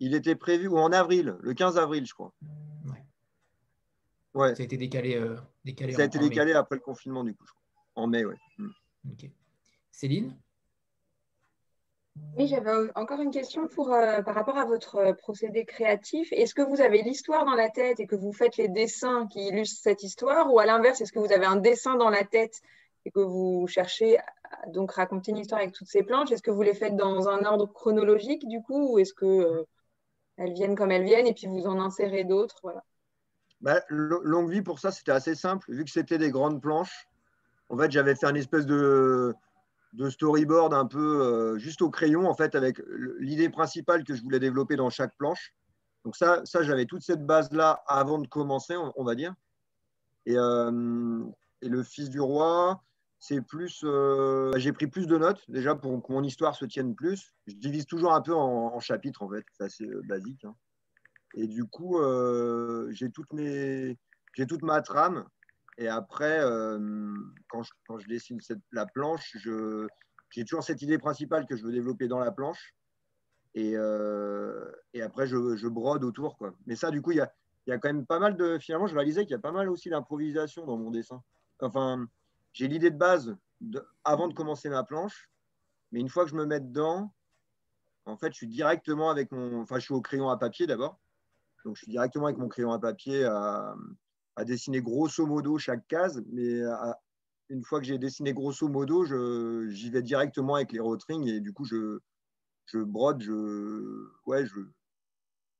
[0.00, 2.32] Il était prévu ou en avril, le 15 avril, je crois.
[4.34, 4.54] Ouais.
[4.54, 5.14] Ça a été décalé.
[5.14, 7.44] Euh, décalé ça a été décalé après le confinement, du coup,
[7.94, 8.38] en mai, ouais.
[8.58, 8.70] Hmm.
[9.90, 10.36] Céline?
[12.36, 16.28] Oui, j'avais encore une question pour, euh, par rapport à votre euh, procédé créatif.
[16.32, 19.48] Est-ce que vous avez l'histoire dans la tête et que vous faites les dessins qui
[19.48, 22.60] illustrent cette histoire Ou à l'inverse, est-ce que vous avez un dessin dans la tête
[23.04, 24.24] et que vous cherchez à
[24.88, 26.30] raconter une histoire avec toutes ces planches?
[26.30, 29.64] Est-ce que vous les faites dans un ordre chronologique du coup Ou est-ce que euh,
[30.36, 32.60] elles viennent comme elles viennent et puis vous en insérez d'autres?
[32.62, 32.82] Voilà.
[33.60, 35.70] Bah, longue vie, pour ça, c'était assez simple.
[35.72, 37.08] Vu que c'était des grandes planches,
[37.68, 39.34] en fait, j'avais fait un espèce de
[39.92, 42.80] de storyboard un peu euh, juste au crayon, en fait, avec
[43.18, 45.54] l'idée principale que je voulais développer dans chaque planche.
[46.04, 49.34] Donc ça, ça j'avais toute cette base-là avant de commencer, on, va dire.
[50.28, 51.24] Euh,
[51.60, 52.82] et, le Fils du Roi,
[53.18, 53.82] c'est plus...
[53.84, 57.34] Euh, j'ai pris plus de notes, déjà, pour que mon histoire se tienne plus.
[57.46, 59.44] Je divise toujours un peu en, chapitres, en fait.
[59.52, 60.44] C'est assez basique.
[60.44, 60.56] Hein.
[61.34, 61.98] Et du coup,
[62.90, 65.24] j'ai toute ma trame
[65.78, 66.78] et après, euh,
[67.48, 67.62] quand,
[67.98, 68.38] je, dessine
[68.72, 69.36] la planche,
[70.30, 72.74] j'ai toujours cette idée principale que je veux développer dans la planche.
[73.54, 74.70] Et, euh,
[75.02, 76.36] après, je, brode autour.
[76.36, 76.54] Quoi.
[76.66, 77.32] Mais ça, du coup, il y a,
[77.66, 78.58] y a, quand même pas mal de.
[78.58, 81.22] Finalement, je réalisais qu'il y a pas mal aussi d'improvisation dans mon dessin.
[81.60, 82.06] Enfin,
[82.52, 83.34] j'ai l'idée de base
[84.04, 85.30] avant de commencer ma planche.
[85.90, 87.14] Mais une fois que je me mets dedans,
[88.04, 89.62] en fait, je suis directement avec mon.
[89.62, 90.98] Enfin, je suis au crayon à papier d'abord.
[91.64, 93.74] Donc, je suis directement avec mon crayon à papier à,
[94.36, 96.62] à dessiner grosso modo chaque case, mais
[97.48, 99.04] une fois que j'ai dessiné grosso modo,
[99.68, 101.98] j'y vais directement avec les rotrings et du coup, je,
[102.66, 104.60] je brode, je, ouais, je,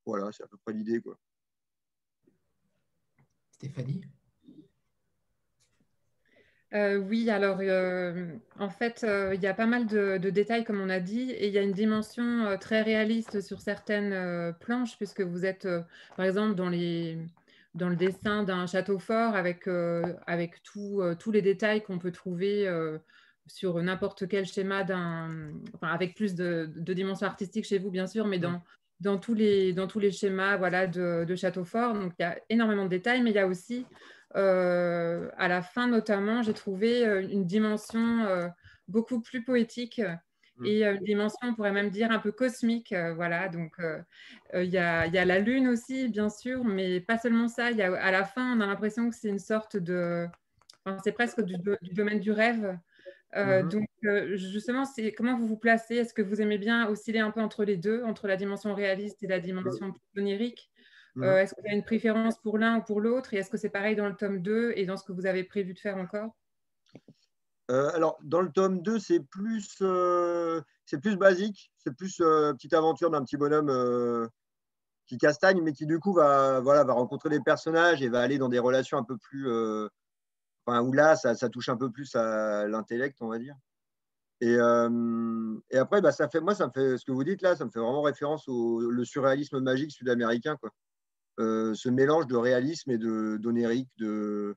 [0.07, 1.19] voilà, c'est à peu près l'idée, quoi.
[3.51, 4.03] Stéphanie?
[6.75, 10.65] Euh, oui, alors euh, en fait, euh, il y a pas mal de, de, détails,
[10.65, 14.97] comme on a dit, et il y a une dimension très réaliste sur certaines planches,
[14.97, 15.69] puisque vous êtes,
[16.17, 17.19] par exemple, dans les,
[17.75, 22.13] dans le dessin d'un château fort avec, euh, avec euh, tous les détails qu'on peut
[22.13, 22.99] trouver euh,
[23.47, 28.27] sur n'importe quel schéma, enfin, avec plus de, de, dimension artistique chez vous, bien sûr,
[28.27, 28.63] mais dans,
[29.01, 31.95] dans, tous, les, dans tous les schémas voilà, de, de château fort.
[31.95, 33.85] Donc, il y a énormément de détails, mais il y a aussi,
[34.35, 38.51] à la fin notamment, j'ai trouvé une dimension
[38.87, 40.01] beaucoup plus poétique.
[40.65, 42.95] Et une dimension, on pourrait même dire, un peu cosmique.
[43.15, 43.77] voilà, donc
[44.55, 47.71] il y, a, y, a, la Lune aussi, bien sûr, mais pas seulement ça.
[47.71, 50.27] Y a, à la fin, on a l'impression que c'est une sorte de...
[50.85, 51.57] Enfin, c'est presque du,
[51.93, 52.77] domaine du rêve.
[53.35, 53.69] Mm-hmm.
[53.69, 53.89] Donc,
[54.37, 54.85] justement,
[55.17, 55.97] comment vous vous placez?
[55.97, 59.23] Est-ce que vous aimez bien osciller un peu entre les deux, entre la dimension réaliste
[59.23, 60.71] et la dimension onirique?
[61.17, 61.39] Mm-hmm.
[61.39, 63.35] Est-ce que vous avez une préférence pour l'un ou pour l'autre?
[63.35, 65.45] Et est-ce que c'est pareil dans le tome 2 et dans ce que vous avez
[65.45, 66.35] prévu de faire encore?
[67.73, 69.83] Alors, dans le tome 2, c'est plus,
[70.85, 71.73] c'est plus basique.
[71.79, 74.29] C'est plus petite aventure d'un petit bonhomme
[75.07, 78.39] qui castagne, mais qui du coup va, voilà, va rencontrer des personnages et va aller
[78.39, 79.49] dans des relations un peu plus.
[80.67, 83.57] enfin, où là, ça, touche un peu plus à l'intellect, on va dire.
[84.41, 84.59] Et,
[85.79, 87.71] après, bah, ça fait, moi, ça me fait, ce que vous dites là, ça me
[87.71, 90.57] fait vraiment référence au le surréalisme magique sud-américain.
[90.57, 90.71] Quoi.
[91.39, 94.57] ce mélange de réalisme et de, d'onérique, de,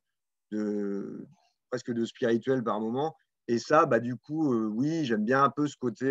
[1.69, 3.15] presque de spirituel par moment.
[3.47, 6.05] Et ça, bah, du coup, oui, j'aime bien un peu ce côté,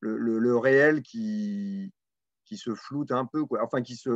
[0.00, 1.92] le, le, réel qui,
[2.46, 3.62] qui se floute un peu, quoi.
[3.62, 4.10] Enfin, qui se.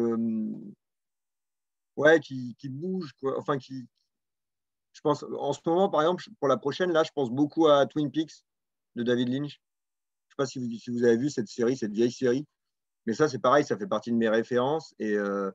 [1.97, 3.13] Ouais, qui, qui bouge.
[3.37, 3.87] Enfin, qui.
[4.93, 7.87] Je pense, en ce moment, par exemple, pour la prochaine, là, je pense beaucoup à
[7.87, 8.45] Twin Peaks
[8.97, 9.53] de David Lynch.
[9.53, 12.47] Je ne sais pas si vous, si vous, avez vu cette série, cette vieille série.
[13.07, 14.95] Mais ça, c'est pareil, ça fait partie de mes références.
[14.99, 15.51] Et euh,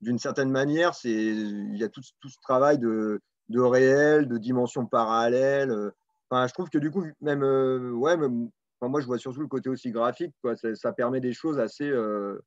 [0.00, 3.20] d'une certaine manière, il y a tout, tout, ce travail de,
[3.50, 5.92] de réel, de dimension parallèle.
[6.30, 9.48] Enfin, je trouve que du coup, même, euh, ouais, même, moi, je vois surtout le
[9.48, 10.34] côté aussi graphique.
[10.74, 12.40] Ça, permet des choses assez, euh,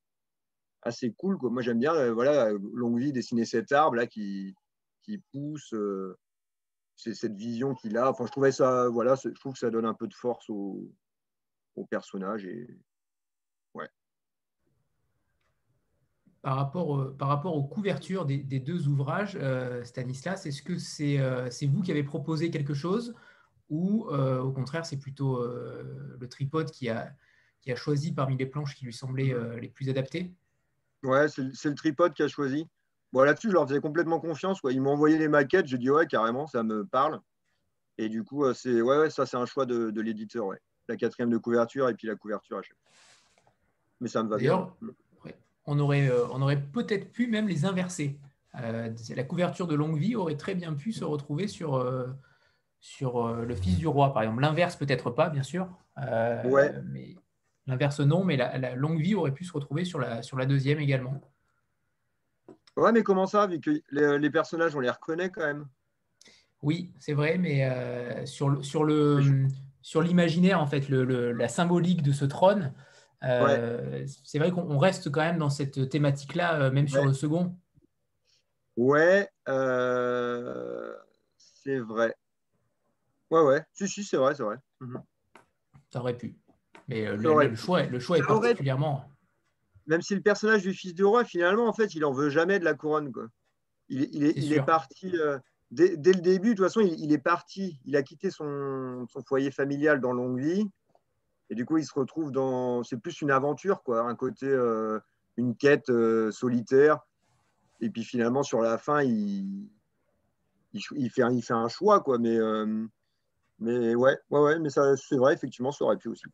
[0.82, 1.38] assez cool.
[1.42, 4.54] Moi, j'aime bien, euh, voilà, longue vie, dessiner cet arbre là qui,
[5.02, 5.72] qui pousse.
[5.74, 6.16] Euh,
[6.96, 8.10] c'est cette vision qu'il a.
[8.10, 10.90] Enfin, je trouvais ça, voilà, je trouve que ça donne un peu de force au,
[11.76, 12.46] au personnage.
[12.46, 12.66] Et,
[13.74, 13.88] ouais.
[16.44, 19.36] Par rapport, par rapport aux couvertures des, des deux ouvrages,
[19.82, 21.18] Stanislas, est-ce que c'est
[21.50, 23.14] c'est vous qui avez proposé quelque chose
[23.70, 27.14] ou euh, au contraire, c'est plutôt euh, le tripode qui a,
[27.62, 30.32] qui a choisi parmi les planches qui lui semblaient euh, les plus adaptées?
[31.02, 32.68] Ouais, c'est le tripode qui a choisi.
[33.12, 34.60] Bon, là-dessus, je leur faisais complètement confiance.
[34.60, 34.72] Quoi.
[34.72, 37.20] Ils m'ont envoyé les maquettes, j'ai dit ouais, carrément, ça me parle.
[37.96, 40.46] Et du coup, c'est ouais, ouais, ça, c'est un choix de, de l'éditeur.
[40.46, 40.58] Ouais.
[40.88, 42.76] La quatrième de couverture et puis la couverture à chaque
[44.00, 44.70] Mais ça me va bien.
[45.66, 48.18] On aurait, on aurait peut-être pu même les inverser.
[48.52, 51.82] la couverture de longue vie aurait très bien pu se retrouver sur,
[52.84, 54.42] sur euh, le fils du roi, par exemple.
[54.42, 55.70] L'inverse, peut-être pas, bien sûr.
[55.96, 56.70] Euh, ouais.
[56.84, 57.16] Mais
[57.66, 60.78] l'inverse, non, mais la, longue vie aurait pu se retrouver sur la, sur la deuxième
[60.80, 61.18] également.
[62.76, 65.66] Ouais, mais comment ça, vu que les, personnages, on les reconnaît quand même
[66.60, 69.48] Oui, c'est vrai, mais euh, sur, sur, le,
[69.80, 72.74] sur l'imaginaire, en fait, le, la symbolique de ce trône,
[74.06, 77.56] c'est vrai qu'on reste quand même dans cette thématique-là, même sur le second.
[78.76, 79.28] Ouais,
[81.64, 82.14] c'est vrai.
[83.30, 83.62] Ouais, ouais.
[83.72, 84.56] Si, si, c'est vrai, c'est vrai.
[84.80, 85.02] Mhm.
[85.92, 86.36] Ça aurait pu.
[86.88, 89.04] Mais euh, le, choix, le choix est particulièrement.
[89.86, 92.58] Même si le personnage du fils du roi, finalement, en fait, il en veut jamais
[92.58, 93.12] de la couronne.
[93.12, 93.26] Quoi.
[93.88, 95.12] Il, il, est, il est, parti.
[95.16, 95.38] Euh,
[95.70, 97.80] dès, dès, le début, de toute façon, il, est parti.
[97.84, 100.68] Il a quitté son, son, foyer familial dans longue vie.
[101.54, 102.82] Et du coup, il se retrouve dans.
[102.82, 104.00] C'est plus une aventure, quoi.
[104.02, 104.46] Un côté.
[104.46, 104.98] Euh,
[105.36, 105.90] une quête
[106.30, 107.00] solitaire.
[107.80, 109.68] Et puis finalement, sur la fin, il,
[110.72, 110.80] il,
[111.10, 112.18] fait, il fait un choix, quoi.
[112.18, 112.38] Mais
[113.58, 116.24] mais ouais, ouais, ouais mais c'est vrai, effectivement, ça aurait pu aussi.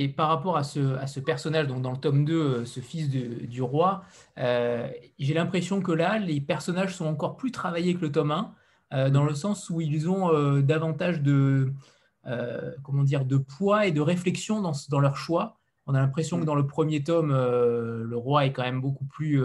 [0.00, 2.78] Et par rapport à ce, à ce personnage, donc dans le tome 2, euh, ce
[2.78, 4.04] fils de, du roi,
[4.38, 8.54] euh, j'ai l'impression que là, les personnages sont encore plus travaillés que le tome 1,
[8.92, 11.72] euh, dans le sens où ils ont davantage de,
[12.82, 15.58] comment dire, de poids et de réflexion dans, dans leur choix.
[15.86, 16.46] On a l'impression que mm.
[16.46, 19.42] dans le premier tome, le roi est quand même beaucoup plus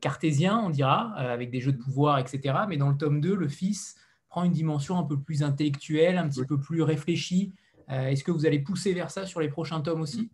[0.00, 2.54] cartésien, on dira, avec des jeux de pouvoir, etc.
[2.68, 3.96] Mais dans le tome 2, le fils
[4.34, 7.54] prend une dimension un peu plus intellectuelle, un petit peu plus réfléchie.
[7.88, 10.28] Euh, est-ce que vous allez pousser vers ça sur les prochains tomes aussi?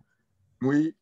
[0.62, 0.94] Oui.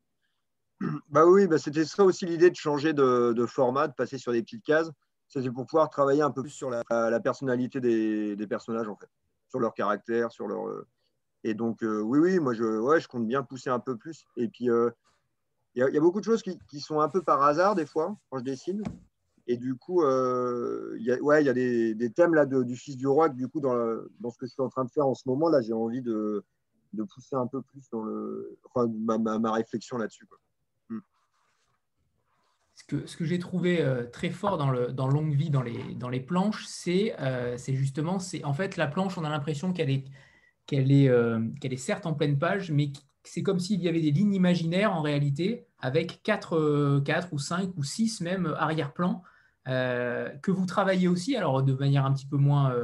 [1.08, 4.42] Bah oui, bah c'était ça aussi l'idée de changer de, format, de passer sur des
[4.42, 4.90] petites cases.
[5.28, 9.08] C'était pour pouvoir travailler un peu plus sur la, personnalité des, personnages, en fait,
[9.48, 10.68] sur leur caractère, sur leur.
[10.68, 10.86] Euh,
[11.44, 14.24] et donc, euh, oui, oui, moi, je, ouais, je compte bien pousser un peu plus.
[14.36, 17.74] Et puis, il y, a beaucoup de choses qui, qui, sont un peu par hasard,
[17.74, 18.82] des fois, quand je dessine.
[19.46, 22.76] Et du coup, euh, il y a, ouais, y a des, des thèmes là du
[22.76, 23.74] Fils du Roi que du coup, dans,
[24.20, 26.02] dans, ce que je suis en train de faire en ce moment, là, j'ai envie
[26.02, 26.44] de,
[26.92, 30.26] de, pousser un peu plus dans le, enfin, ma, ma, réflexion là-dessus.
[32.78, 35.62] Ce que, ce que j'ai trouvé euh, très fort dans, le, dans Longue Vie, dans
[35.62, 39.72] les, dans les planches, c'est euh, justement, c'est en fait, la planche, on a l'impression
[39.72, 40.04] qu'elle est,
[40.66, 42.92] qu'elle est, euh, qu'elle est certes en pleine page, mais
[43.24, 47.76] c'est comme s'il y avait des lignes imaginaires en réalité, avec 4, 4 ou 5
[47.76, 49.22] ou 6 même arrière-plans
[49.66, 52.74] que vous travaillez aussi, alors de manière un petit peu moins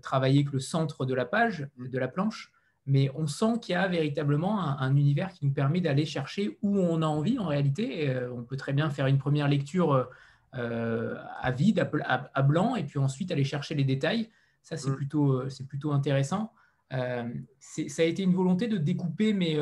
[0.00, 2.52] travaillée que le centre de la page, de la planche,
[2.86, 6.78] mais on sent qu'il y a véritablement un, univers qui nous permet d'aller chercher où
[6.78, 8.14] on a envie en réalité.
[8.32, 10.08] on peut très bien faire une première lecture
[10.52, 14.28] à vide, à, blanc, et puis ensuite aller chercher les détails.
[14.62, 14.96] Ça, c'est mm.
[14.96, 16.52] plutôt, c'est plutôt intéressant.
[16.90, 19.56] ça a été une volonté de découper, mais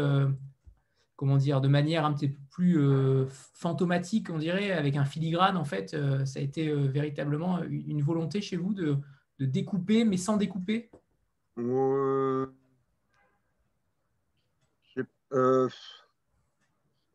[1.22, 5.56] comment dire, de manière un petit peu plus euh, fantomatique, on dirait, avec un filigrane,
[5.56, 8.98] en fait, euh, ça a été euh, véritablement une volonté chez vous de,
[9.38, 10.90] de découper, mais sans découper?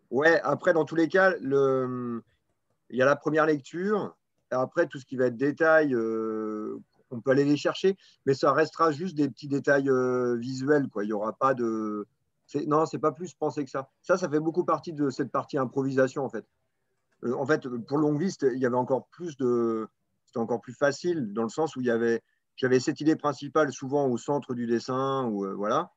[0.10, 2.22] Ouais, après, dans tous les cas, il
[2.92, 4.16] y a la première lecture.
[4.52, 6.78] Après, tout ce qui va être détail, euh,
[7.12, 10.88] on peut aller les chercher, mais ça restera juste des petits détails euh, visuels.
[10.88, 11.04] Quoi.
[11.04, 12.08] Il n'y aura pas de.
[12.66, 13.90] Non, c'est pas plus pensé que ça.
[14.02, 16.46] Ça, ça fait beaucoup partie de cette partie improvisation, en fait.
[17.26, 19.88] Euh, en fait, pour Longue Vie, il y avait encore plus de.
[20.26, 22.24] C'était encore plus facile, dans le sens où il y avait.
[22.56, 25.92] J'avais cette idée principale souvent au centre du dessin, ou voilà,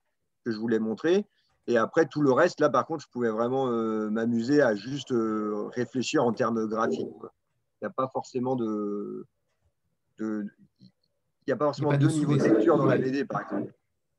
[0.45, 1.27] que je voulais montrer.
[1.67, 5.13] Et après, tout le reste, là, par contre, je pouvais vraiment euh, m'amuser à juste
[5.13, 7.01] euh, réfléchir en termes graphiques.
[7.01, 9.27] Il n'y a pas forcément de.
[10.19, 10.49] Il
[11.47, 13.73] n'y a pas forcément deux niveaux de lecture dans la BD, par exemple.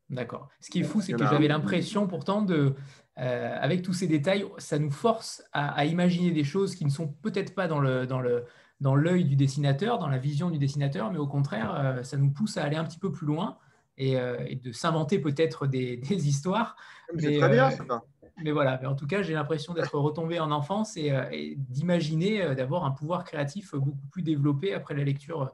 [0.09, 0.49] D'accord.
[0.59, 2.73] Ce qui est fou, c'est que j'avais l'impression pourtant de,
[3.19, 7.07] euh, avec tous ces détails, ça nous force à, imaginer des choses qui ne sont
[7.07, 8.43] peut-être pas dans le, dans le,
[8.81, 12.57] dans l'œil du dessinateur, dans la vision du dessinateur, mais au contraire, ça nous pousse
[12.57, 13.57] à aller un petit peu plus loin
[14.01, 16.75] euh, et, de s'inventer peut-être des, histoires.
[17.17, 17.99] C'est très bien, euh,
[18.43, 21.25] Mais voilà, mais en tout cas, j'ai l'impression d'être retombé en enfance et, euh,
[21.57, 25.53] d'imaginer d'avoir un pouvoir créatif beaucoup plus développé après la lecture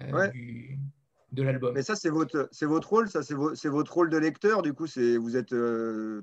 [0.00, 1.74] de l'album.
[1.74, 4.62] Mais ça, c'est votre, c'est votre rôle, ça, c'est, votre rôle de lecteur.
[4.62, 5.54] Du coup, c'est, vous êtes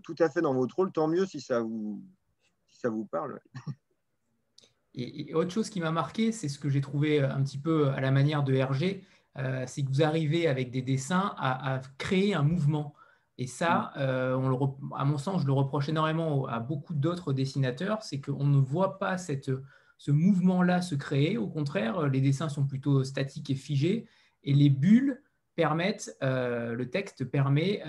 [0.04, 0.92] tout à fait dans votre rôle.
[0.92, 2.04] Tant mieux si ça vous,
[2.68, 3.40] si ça vous parle.
[4.94, 7.90] Et, et, autre chose qui m'a marqué, c'est ce que j'ai trouvé un petit peu
[7.90, 9.04] à la manière de Hergé,
[9.66, 12.94] c'est que vous arrivez avec des dessins à, créer un mouvement.
[13.38, 14.00] Et ça, mm.
[14.00, 18.58] euh, à mon sens, je le reproche énormément à beaucoup d'autres dessinateurs, c'est qu'on ne
[18.58, 21.38] voit pas ce mouvement-là se créer.
[21.38, 24.08] Au contraire, les dessins sont plutôt statiques et figés,
[24.44, 25.22] et les bulles
[25.56, 27.82] permettent, euh, le texte permet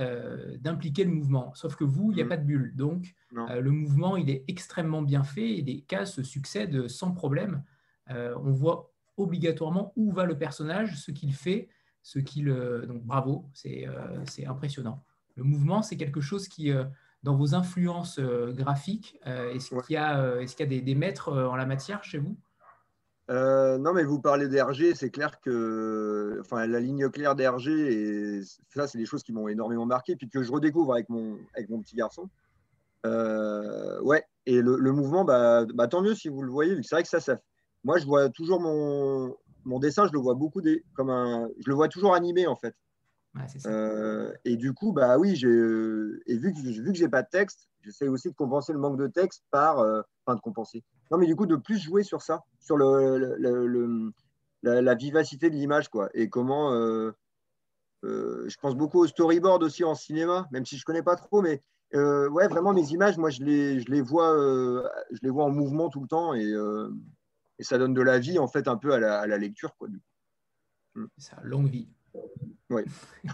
[0.61, 1.53] d'impliquer le mouvement.
[1.55, 2.29] Sauf que vous, il n'y a mm.
[2.29, 2.73] pas de bulle.
[2.75, 7.63] Donc, le mouvement, il est extrêmement bien fait et les cases se succèdent sans problème.
[8.09, 11.69] on voit obligatoirement où va le personnage, ce qu'il fait,
[12.07, 12.49] ce qu'il.
[12.49, 15.03] Euh, donc bravo, euh, c'est impressionnant.
[15.35, 16.85] Le mouvement, c'est quelque chose qui, euh,
[17.25, 21.57] dans vos influences graphiques, est-ce qu'il y a, est qu'il y a des, maîtres en
[21.57, 22.37] la matière chez vous?
[23.29, 28.87] Non, mais vous parlez d'Hergé, c'est clair que enfin, la ligne claire d'Hergé, et ça,
[28.87, 31.81] c'est des choses qui m'ont énormément marqué, puis que je redécouvre avec mon, avec mon
[31.81, 32.31] petit garçon.
[33.05, 37.09] ouais, et le, mouvement, bah, bah, tant mieux si vous le voyez, c'est vrai que
[37.09, 37.41] ça, ça,
[37.87, 41.71] moi, je vois toujours mon, mon dessin, je le vois beaucoup des, comme un, je
[41.71, 42.75] le vois toujours animé en fait.
[43.67, 47.29] Euh, et du coup, bah oui, j'ai, et vu que vu que j'ai pas de
[47.31, 50.83] texte, j'essaie aussi de compenser le manque de texte par, euh, enfin de compenser.
[51.13, 54.13] Non, mais du coup, de plus jouer sur ça, sur le, le,
[54.63, 56.73] la, vivacité de l'image, quoi, et comment.
[56.73, 57.13] Euh,
[58.03, 61.63] je pense beaucoup au storyboard aussi en cinéma, même si je connais pas trop, mais
[61.93, 64.35] ouais, vraiment mes images, moi, je les, je les vois,
[65.13, 66.53] je les vois en mouvement tout le temps et
[67.59, 69.77] et ça donne de la vie en fait un peu à la, lecture.
[69.77, 70.01] Quoi, du
[70.95, 71.07] mm.
[71.19, 71.89] Ça, longue vie.
[72.71, 72.83] Oui.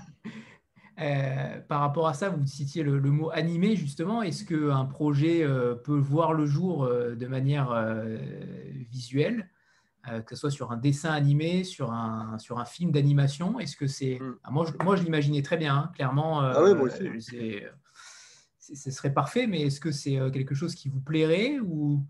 [1.01, 4.23] Euh, par rapport à ça, vous citiez le, mot animé justement.
[4.23, 7.75] Est-ce qu'un projet euh, peut voir le jour euh, de manière
[8.91, 9.49] visuelle,
[10.05, 13.59] que ce soit sur un dessin animé, sur un, sur un film d'animation?
[13.59, 14.37] Est-ce que c'est mm.
[14.45, 16.41] ah, moi, je, moi, je l'imaginais très bien, hein, clairement.
[16.41, 17.63] ah oui, moi aussi.
[18.59, 22.05] ce serait parfait, mais est-ce que c'est quelque chose qui vous plairait ou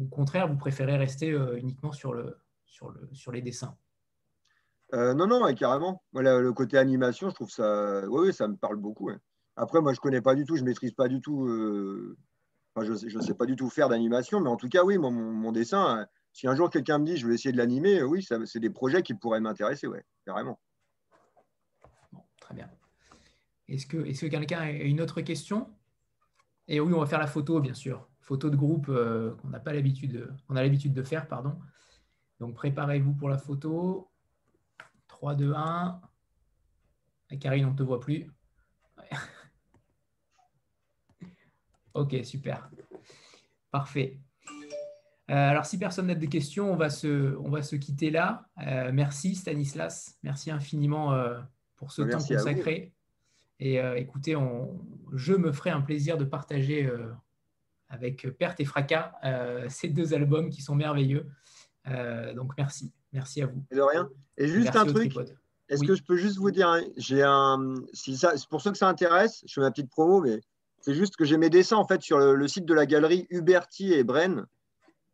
[0.00, 3.76] au contraire, vous préférez rester euh, uniquement sur, le, sur, le, sur les dessins?
[4.94, 6.02] Euh, Non, non, carrément.
[6.12, 8.06] le côté animation, je trouve ça.
[8.08, 9.10] Oui, ça me parle beaucoup.
[9.56, 11.46] Après, moi, je ne connais pas du tout, je ne maîtrise pas du tout.
[11.46, 12.16] Euh,
[12.80, 16.06] je ne sais pas du tout faire d'animation, mais en tout cas, oui, mon, dessin,
[16.32, 19.02] si un jour quelqu'un me dit je vais essayer de l'animer, oui, c'est des projets
[19.02, 20.58] qui pourraient m'intéresser, ouais, carrément.
[22.40, 22.70] très bien.
[23.68, 25.68] Est-ce que, est que quelqu'un a une autre question?
[26.66, 29.60] Et oui, on va faire la photo, bien sûr photo de groupe euh, qu'on n'a
[29.60, 31.58] pas l'habitude, on a l'habitude de faire, pardon.
[32.40, 34.08] Donc préparez-vous pour la photo.
[35.08, 36.00] 3, 2, 1.
[37.40, 38.30] Karine, on ne te voit plus.
[41.94, 42.70] ok, super.
[43.70, 44.18] Parfait.
[45.30, 48.48] Euh, alors, si personne n'a de questions, on va se, on va se quitter là.
[48.66, 51.16] Euh, merci Stanislas, merci infiniment
[51.76, 52.92] pour ce temps consacré.
[53.60, 54.80] Et écoutez, on,
[55.12, 56.90] je me ferai un plaisir de partager
[57.92, 61.26] avec Perte et Fracas, euh, ces deux albums qui sont merveilleux.
[61.88, 63.62] Euh, donc merci, merci à vous.
[63.70, 64.08] Et de rien.
[64.38, 65.14] Et juste un truc,
[65.68, 68.78] est-ce que je peux juste vous dire, j'ai un, si ça, c'est pour ceux que
[68.78, 70.40] ça intéresse, je fais ma petite promo, mais
[70.80, 73.92] c'est juste que j'ai mes dessins en fait sur le, site de la galerie Huberti
[73.92, 74.46] et Bren.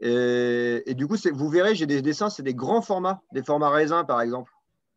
[0.00, 3.70] Et, et, du coup, vous verrez, j'ai des dessins, c'est des grands formats, des formats
[3.70, 4.52] raisins par exemple.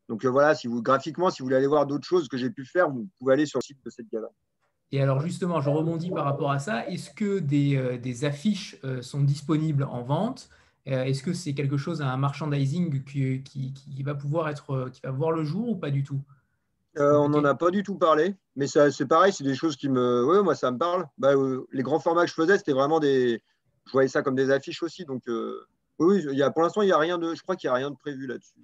[0.07, 2.51] Donc euh, voilà, si vous graphiquement, si vous voulez aller voir d'autres choses que j'ai
[2.51, 4.33] pu faire, vous pouvez aller sur le site de cette galerie.
[4.91, 6.87] Et alors justement, je rebondis par rapport à ça.
[6.87, 10.49] Est-ce que des, euh, affiches euh, sont disponibles en vente?
[10.85, 15.31] Est-ce que c'est quelque chose, un merchandising qui, qui, va pouvoir être, qui va voir
[15.31, 16.19] le jour ou pas du tout?
[16.97, 20.25] On n'en a pas du tout parlé, mais c'est pareil, c'est des choses qui me.
[20.25, 21.07] Oui, moi, ça me parle.
[21.19, 21.33] Bah,
[21.71, 23.43] les grands formats que je faisais, c'était vraiment des.
[23.85, 25.05] Je voyais ça comme des affiches aussi.
[25.05, 25.21] Donc,
[25.99, 27.35] oui, il y a, pour l'instant, il y a rien de.
[27.35, 28.55] Je crois qu'il n'y a rien de prévu là-dessus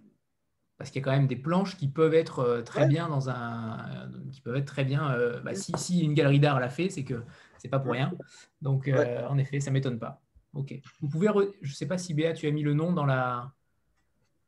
[0.77, 3.29] parce qu'il y a quand même des planches qui peuvent être euh, très bien dans
[3.29, 5.11] un, qui peuvent être très bien.
[5.11, 7.23] Euh, bah, si, si, une galerie d'art l'a fait, c'est que
[7.57, 8.13] c'est pas pour rien.
[8.61, 10.21] Donc, euh, en effet, ça m'étonne pas.
[10.53, 10.73] Ok.
[11.01, 11.29] Vous pouvez,
[11.61, 13.51] je sais pas si Béa, tu as mis le nom dans la,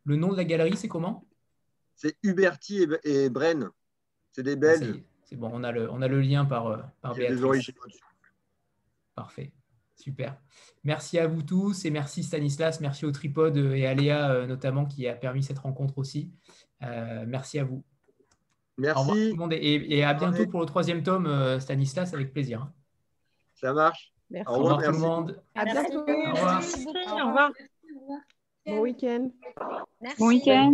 [0.05, 1.25] le nom de la galerie, c'est comment?
[1.95, 3.69] C'est Huberti et, Bren.
[4.31, 5.01] C'est des ah, Belges.
[5.23, 7.71] c'est bon, on a le, on a le lien par, par Béatrice.
[9.15, 9.51] Parfait.
[9.99, 10.37] Super.
[10.85, 14.85] Merci à vous tous et merci Stanislas, merci au Tripod et à Léa euh, notamment
[14.85, 16.31] qui a permis cette rencontre aussi.
[16.83, 17.83] Euh, merci à vous.
[18.77, 18.97] Merci.
[18.97, 22.31] Au revoir tout le monde et, à bientôt pour le troisième tome, euh, Stanislas, avec
[22.31, 22.61] plaisir.
[22.61, 22.73] Hein.
[23.55, 24.13] Ça marche.
[24.29, 24.53] Merci.
[24.53, 25.43] Au revoir tout le monde.
[25.53, 25.99] À bientôt.
[25.99, 26.61] Au revoir.
[26.95, 27.51] Au revoir.
[28.65, 29.29] Bon week-end.
[30.17, 30.71] Bon week-end.